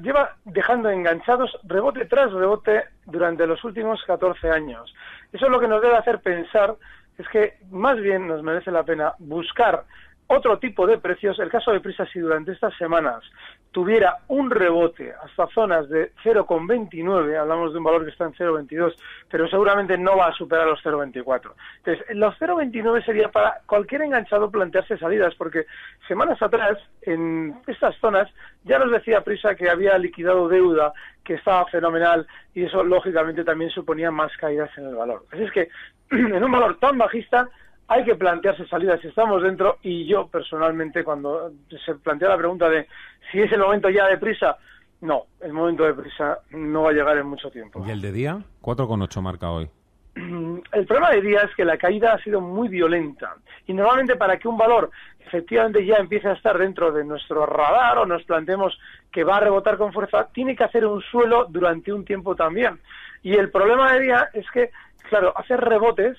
[0.00, 4.94] lleva dejando enganchados rebote tras rebote durante los últimos 14 años.
[5.32, 6.76] Eso es lo que nos debe hacer pensar
[7.18, 9.84] es que más bien nos merece la pena buscar
[10.28, 11.38] otro tipo de precios.
[11.38, 13.22] El caso de Prisa, si durante estas semanas
[13.70, 18.94] tuviera un rebote hasta zonas de 0,29, hablamos de un valor que está en 0,22,
[19.30, 21.52] pero seguramente no va a superar los 0,24.
[21.78, 25.66] Entonces, los 0,29 sería para cualquier enganchado plantearse salidas, porque
[26.08, 28.28] semanas atrás, en estas zonas,
[28.64, 33.70] ya nos decía Prisa que había liquidado deuda, que estaba fenomenal, y eso lógicamente también
[33.70, 35.24] suponía más caídas en el valor.
[35.30, 35.68] Así es que,
[36.10, 37.48] en un valor tan bajista,
[37.88, 41.52] hay que plantearse salidas si estamos dentro y yo personalmente cuando
[41.84, 42.86] se plantea la pregunta de
[43.30, 44.56] si es el momento ya de prisa,
[45.00, 47.84] no, el momento de prisa no va a llegar en mucho tiempo.
[47.86, 48.38] ¿Y el de día?
[48.62, 49.68] 4,8 marca hoy.
[50.16, 54.38] El problema de día es que la caída ha sido muy violenta y normalmente para
[54.38, 58.78] que un valor efectivamente ya empiece a estar dentro de nuestro radar o nos planteemos
[59.12, 62.80] que va a rebotar con fuerza, tiene que hacer un suelo durante un tiempo también.
[63.22, 64.70] Y el problema de día es que,
[65.08, 66.16] claro, hacer rebotes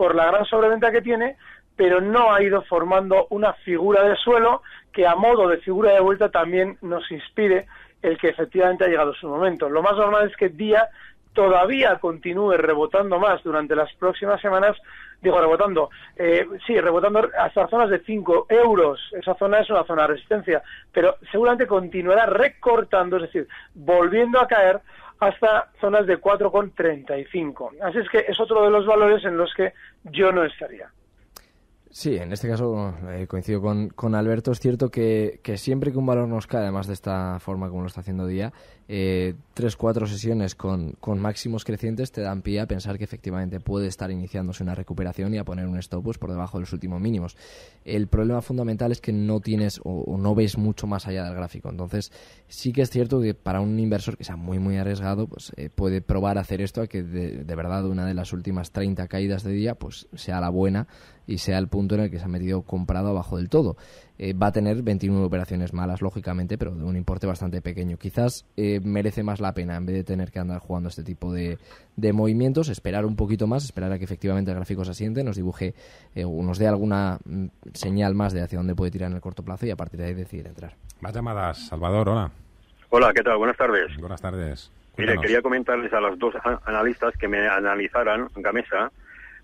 [0.00, 1.36] por la gran sobreventa que tiene,
[1.76, 4.62] pero no ha ido formando una figura de suelo
[4.94, 7.66] que a modo de figura de vuelta también nos inspire
[8.00, 9.68] el que efectivamente ha llegado su momento.
[9.68, 10.88] Lo más normal es que Día
[11.34, 14.74] todavía continúe rebotando más durante las próximas semanas,
[15.20, 20.02] digo rebotando, eh, sí, rebotando hasta zonas de 5 euros, esa zona es una zona
[20.04, 24.80] de resistencia, pero seguramente continuará recortando, es decir, volviendo a caer
[25.20, 27.80] hasta zonas de 4,35.
[27.82, 29.72] Así es que es otro de los valores en los que
[30.04, 30.90] yo no estaría.
[31.92, 34.52] Sí, en este caso eh, coincido con, con, Alberto.
[34.52, 37.80] Es cierto que, que, siempre que un valor nos cae, además de esta forma como
[37.80, 38.52] lo está haciendo Día,
[38.86, 43.58] eh, tres, cuatro sesiones con, con, máximos crecientes te dan pie a pensar que efectivamente
[43.58, 46.72] puede estar iniciándose una recuperación y a poner un stop pues, por debajo de los
[46.72, 47.36] últimos mínimos.
[47.84, 51.70] El problema fundamental es que no tienes o, no ves mucho más allá del gráfico.
[51.70, 52.12] Entonces,
[52.46, 55.70] sí que es cierto que para un inversor que sea muy, muy arriesgado, pues eh,
[55.72, 59.08] puede probar a hacer esto a que de, de verdad una de las últimas 30
[59.08, 60.86] caídas de día pues sea la buena
[61.30, 63.76] y sea el punto en el que se ha metido comprado abajo del todo.
[64.18, 67.96] Eh, va a tener 21 operaciones malas, lógicamente, pero de un importe bastante pequeño.
[67.98, 71.32] Quizás eh, merece más la pena, en vez de tener que andar jugando este tipo
[71.32, 71.58] de,
[71.96, 75.36] de, movimientos, esperar un poquito más, esperar a que efectivamente el gráfico se asiente, nos
[75.36, 75.74] dibuje
[76.16, 79.22] eh, o nos dé alguna mm, señal más de hacia dónde puede tirar en el
[79.22, 80.74] corto plazo y a partir de ahí decidir entrar.
[81.00, 81.68] Más llamadas.
[81.68, 82.30] Salvador, hola.
[82.90, 83.38] Hola, ¿qué tal?
[83.38, 83.96] Buenas tardes.
[83.98, 84.72] Buenas tardes.
[84.96, 86.34] Mire, quería comentarles a los dos
[86.66, 88.90] analistas que me analizaran Gamesa.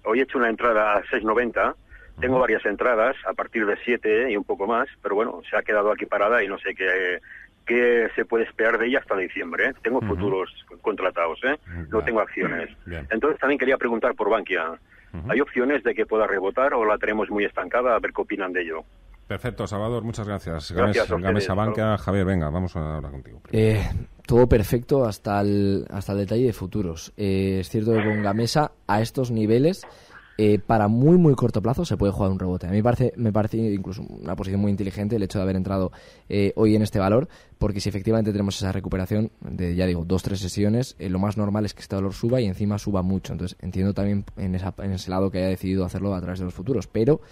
[0.07, 1.75] Hoy he hecho una entrada a 690
[2.21, 5.63] tengo varias entradas a partir de 7 y un poco más, pero bueno, se ha
[5.63, 7.21] quedado aquí parada y no sé qué,
[7.67, 9.67] qué se puede esperar de ella hasta diciembre.
[9.67, 9.75] ¿eh?
[9.83, 11.59] Tengo futuros contratados, ¿eh?
[11.91, 12.71] no tengo acciones.
[13.11, 14.79] Entonces también quería preguntar por Bankia.
[15.29, 17.95] ¿Hay opciones de que pueda rebotar o la tenemos muy estancada?
[17.95, 18.85] A ver qué opinan de ello.
[19.27, 20.71] Perfecto, Salvador, muchas gracias.
[20.71, 23.41] gracias Gamesa Bankia, Javier, venga, vamos a hablar contigo.
[23.51, 23.85] Eh,
[24.25, 27.13] todo perfecto hasta el, hasta el detalle de futuros.
[27.17, 29.85] Eh, es cierto que con Gamesa a estos niveles
[30.39, 32.67] eh, para muy muy corto plazo se puede jugar un rebote.
[32.67, 35.57] A mí me parece, me parece incluso una posición muy inteligente el hecho de haber
[35.57, 35.93] entrado
[36.29, 40.23] eh, hoy en este valor, porque si efectivamente tenemos esa recuperación de, ya digo, dos,
[40.23, 43.33] tres sesiones, eh, lo más normal es que este valor suba y encima suba mucho.
[43.33, 46.45] Entonces entiendo también en, esa, en ese lado que haya decidido hacerlo a través de
[46.45, 47.23] los futuros, pero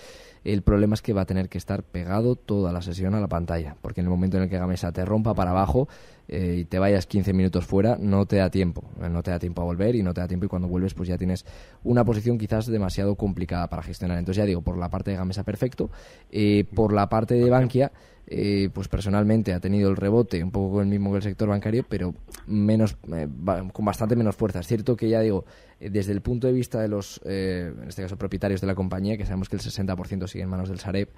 [0.44, 3.28] el problema es que va a tener que estar pegado toda la sesión a la
[3.28, 5.88] pantalla, porque en el momento en el que Gamesa te rompa para abajo,
[6.26, 8.84] eh, y te vayas 15 minutos fuera, no te da tiempo.
[9.02, 10.94] Eh, no te da tiempo a volver y no te da tiempo y cuando vuelves
[10.94, 11.44] pues ya tienes
[11.82, 14.18] una posición quizás demasiado complicada para gestionar.
[14.18, 15.90] Entonces ya digo, por la parte de Gamesa perfecto,
[16.30, 17.92] eh, por la parte de Bankia
[18.36, 21.84] eh, pues personalmente ha tenido el rebote un poco el mismo que el sector bancario,
[21.88, 22.14] pero
[22.48, 23.28] menos eh,
[23.72, 24.58] con bastante menos fuerza.
[24.58, 25.44] Es cierto que ya digo,
[25.78, 29.16] eh, desde el punto de vista de los, en este caso, propietarios de la compañía,
[29.16, 31.10] que sabemos que el 60% sigue en manos del Sareb,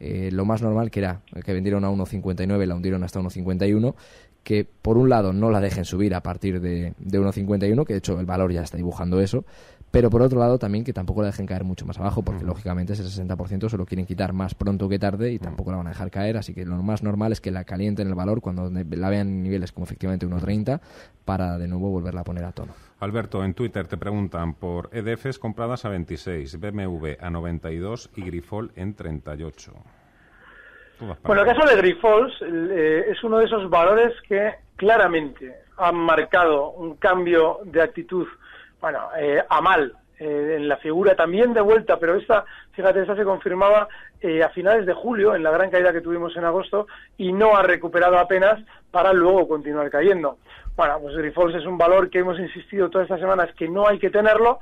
[0.00, 3.94] lo más normal que era que vendieron a 1,59, la hundieron hasta 1,51,
[4.42, 7.98] que por un lado no la dejen subir a partir de, de 1,51, que de
[8.00, 9.44] hecho el valor ya está dibujando eso,
[9.94, 12.94] pero por otro lado también que tampoco la dejen caer mucho más abajo, porque lógicamente
[12.94, 15.90] ese 60% se lo quieren quitar más pronto que tarde y tampoco la van a
[15.90, 19.08] dejar caer, así que lo más normal es que la calienten el valor cuando la
[19.08, 20.80] vean en niveles como efectivamente 1.30
[21.24, 22.72] para de nuevo volverla a poner a tono.
[22.98, 28.72] Alberto, en Twitter te preguntan por EDFs compradas a 26, BMW a 92 y Grifol
[28.74, 29.72] en 38.
[31.22, 36.70] Bueno, el caso de Grifols eh, es uno de esos valores que claramente han marcado
[36.70, 38.26] un cambio de actitud
[38.84, 43.16] bueno, eh, a mal eh, en la figura también de vuelta, pero esta, fíjate, esta
[43.16, 43.88] se confirmaba
[44.20, 47.56] eh, a finales de julio, en la gran caída que tuvimos en agosto, y no
[47.56, 50.36] ha recuperado apenas para luego continuar cayendo.
[50.76, 53.98] Bueno, pues Grifols es un valor que hemos insistido todas estas semanas que no hay
[53.98, 54.60] que tenerlo.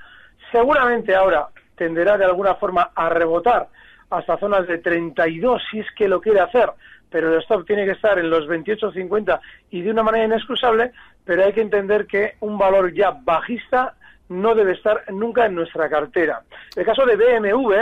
[0.53, 3.71] Seguramente ahora tenderá de alguna forma a rebotar
[4.09, 6.71] hasta zonas de 32 si es que lo quiere hacer,
[7.11, 9.41] pero el stop tiene que estar en los 28.50
[9.73, 10.93] y de una manera inexcusable,
[11.25, 13.97] pero hay que entender que un valor ya bajista
[14.33, 16.43] no debe estar nunca en nuestra cartera.
[16.75, 17.73] El caso de BMW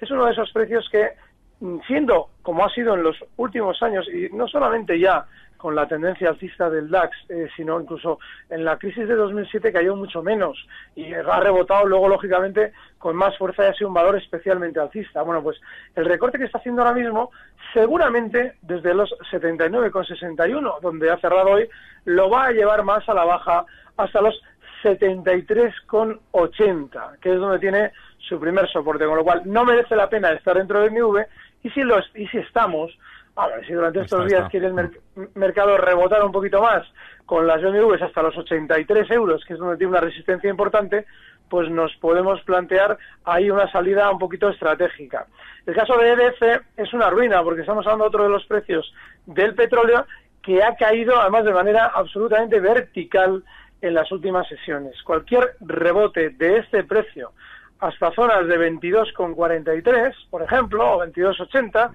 [0.00, 1.12] es uno de esos precios que,
[1.60, 5.26] mm, siendo como ha sido en los últimos años, y no solamente ya
[5.64, 8.18] con la tendencia alcista del DAX, eh, sino incluso
[8.50, 10.58] en la crisis de 2007 cayó mucho menos
[10.94, 15.22] y ha rebotado luego, lógicamente, con más fuerza y ha sido un valor especialmente alcista.
[15.22, 15.58] Bueno, pues
[15.96, 17.30] el recorte que está haciendo ahora mismo,
[17.72, 21.66] seguramente desde los 79,61, donde ha cerrado hoy,
[22.04, 23.64] lo va a llevar más a la baja
[23.96, 24.38] hasta los
[24.84, 30.30] 73,80, que es donde tiene su primer soporte, con lo cual no merece la pena
[30.32, 31.24] estar dentro del MV
[31.62, 32.96] y si, lo, y si estamos,
[33.36, 34.90] a ver, si durante estos días quiere el
[35.34, 36.86] mercado rebotar un poquito más
[37.26, 41.06] con las BMWs hasta los 83 euros, que es donde tiene una resistencia importante,
[41.48, 45.26] pues nos podemos plantear ahí una salida un poquito estratégica.
[45.66, 48.92] El caso de EDF es una ruina, porque estamos hablando de otro de los precios
[49.26, 50.06] del petróleo
[50.42, 53.42] que ha caído además de manera absolutamente vertical
[53.84, 55.00] en las últimas sesiones.
[55.02, 57.32] Cualquier rebote de este precio
[57.80, 61.90] hasta zonas de 22,43, por ejemplo, o 22,80,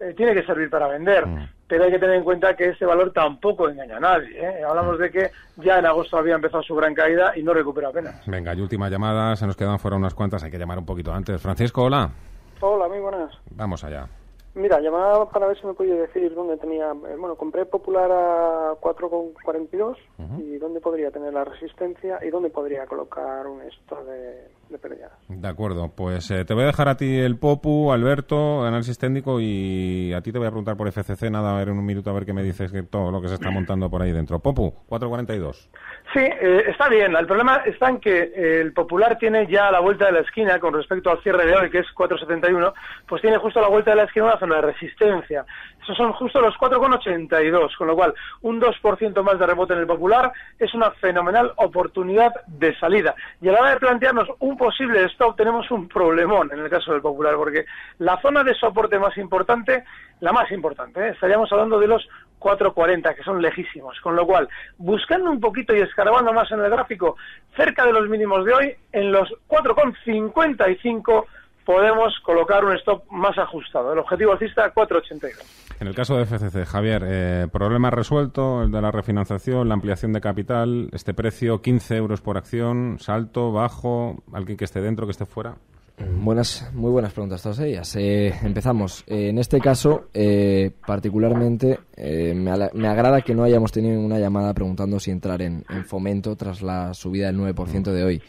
[0.00, 1.26] eh, tiene que servir para vender.
[1.26, 1.48] Mm.
[1.66, 4.38] Pero hay que tener en cuenta que este valor tampoco engaña a nadie.
[4.38, 4.62] ¿eh?
[4.66, 8.24] Hablamos de que ya en agosto había empezado su gran caída y no recupera apenas.
[8.26, 11.12] Venga, y última llamada, se nos quedan fuera unas cuantas, hay que llamar un poquito
[11.12, 11.40] antes.
[11.40, 12.10] Francisco, hola.
[12.60, 13.30] Hola, muy buenas.
[13.50, 14.06] Vamos allá.
[14.54, 16.92] Mira, llamaba para ver si me podía decir dónde tenía.
[16.92, 19.96] Eh, bueno, compré Popular a 4,42
[20.38, 24.78] y dónde podría tener la resistencia y dónde podría colocar un esto de, de
[25.28, 29.40] De acuerdo, pues eh, te voy a dejar a ti el Popu, Alberto, análisis técnico
[29.40, 31.30] y a ti te voy a preguntar por FCC.
[31.30, 33.28] Nada, a ver en un minuto a ver qué me dices que todo lo que
[33.28, 34.38] se está montando por ahí dentro.
[34.38, 35.68] Popu, 4,42.
[36.12, 37.16] Sí, eh, está bien.
[37.16, 40.20] El problema está en que eh, el Popular tiene ya a la vuelta de la
[40.20, 42.72] esquina con respecto al cierre de hoy, que es 4,71,
[43.08, 45.44] pues tiene justo a la vuelta de la esquina una zona de resistencia.
[45.82, 49.86] Esos son justo los 4,82, con lo cual un 2% más de rebote en el
[49.86, 53.14] Popular es una fenomenal oportunidad de salida.
[53.40, 56.92] Y a la hora de plantearnos un posible stop tenemos un problemón en el caso
[56.92, 57.64] del Popular, porque
[57.98, 59.84] la zona de soporte más importante,
[60.20, 61.10] la más importante, ¿eh?
[61.10, 62.06] estaríamos hablando de los
[62.40, 63.98] 4.40, que son lejísimos.
[64.00, 67.16] Con lo cual, buscando un poquito y escarbando más en el gráfico,
[67.56, 71.26] cerca de los mínimos de hoy, en los 4,55
[71.64, 73.92] podemos colocar un stop más ajustado.
[73.92, 75.64] El objetivo alcista 4,82.
[75.80, 80.12] En el caso de FCC, Javier, eh, problema resuelto, el de la refinanciación, la ampliación
[80.12, 85.12] de capital, este precio, 15 euros por acción, salto, bajo, alguien que esté dentro, que
[85.12, 85.56] esté fuera.
[85.96, 87.94] Buenas, muy buenas preguntas todas ellas.
[87.94, 89.04] Eh, empezamos.
[89.06, 92.34] Eh, en este caso, eh, particularmente, me,
[92.72, 96.62] me, agrada que no hayamos tenido una llamada preguntando si entrar en, en fomento tras
[96.62, 98.22] la subida del 9% de hoy.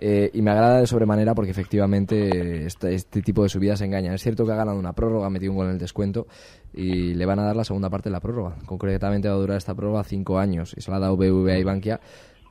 [0.00, 4.12] y me agrada de sobremanera porque efectivamente este, este, tipo de subidas engañan.
[4.12, 6.26] Es cierto que ha ganado una prórroga, metido un gol en el descuento
[6.74, 8.56] y le van a dar la segunda parte de la prórroga.
[8.66, 11.64] Concretamente va a durar esta prórroga cinco años y se la ha dado BVA y
[11.64, 12.00] Bankia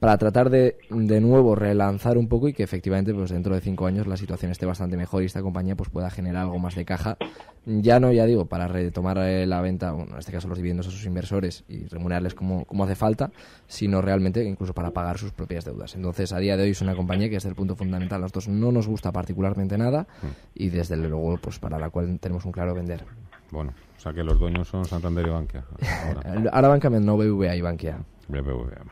[0.06, 3.88] para tratar de, de nuevo relanzar un poco y que efectivamente pues dentro de cinco
[3.88, 6.86] años la situación esté bastante mejor y esta compañía pues pueda generar algo más de
[6.86, 7.18] caja.
[7.66, 10.88] Ya no ya digo para retomar eh, la venta bueno, en este caso los dividendos
[10.90, 13.32] a sus inversores y remunerarles como, como hace falta
[13.66, 15.96] sino realmente incluso para pagar sus propias deudas.
[15.96, 18.20] Entonces a día de hoy es una compañía que desde el punto fundamental.
[18.20, 20.28] A nosotros no nos gusta particularmente nada mm.
[20.54, 23.04] y desde luego pues para la cual tenemos un claro vender.
[23.50, 25.64] Bueno o sea que los dueños son Santander y Bankia
[26.06, 27.98] ahora, ahora Bankia no BBVA y Bankia.
[28.28, 28.84] BBVA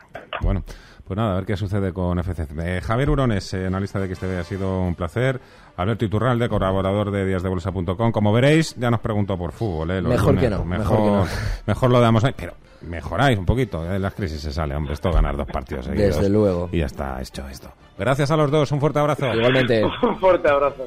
[0.42, 0.64] bueno
[1.06, 2.52] pues nada, a ver qué sucede con FCC.
[2.58, 5.40] Eh, Javier Urones, eh, analista de XTV, ha sido un placer.
[5.76, 8.12] Alberto Iturralde, colaborador de díasdebolsa.com.
[8.12, 9.90] Como veréis, ya nos preguntó por fútbol.
[9.90, 11.26] Eh, mejor, que no, mejor, que no.
[11.66, 13.82] Mejor lo damos ahí, pero mejoráis un poquito.
[13.82, 14.94] De las crisis se sale, hombre.
[14.94, 16.16] Esto ganar dos partidos seguidos.
[16.16, 16.68] Desde luego.
[16.72, 17.70] Y ya está hecho esto.
[17.98, 18.72] Gracias a los dos.
[18.72, 19.26] Un fuerte abrazo.
[19.34, 19.84] Igualmente.
[20.02, 20.86] un fuerte abrazo.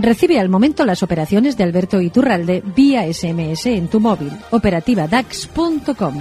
[0.00, 4.32] Recibe al momento las operaciones de Alberto Iturralde vía SMS en tu móvil.
[4.50, 6.14] Operativa DAX.com.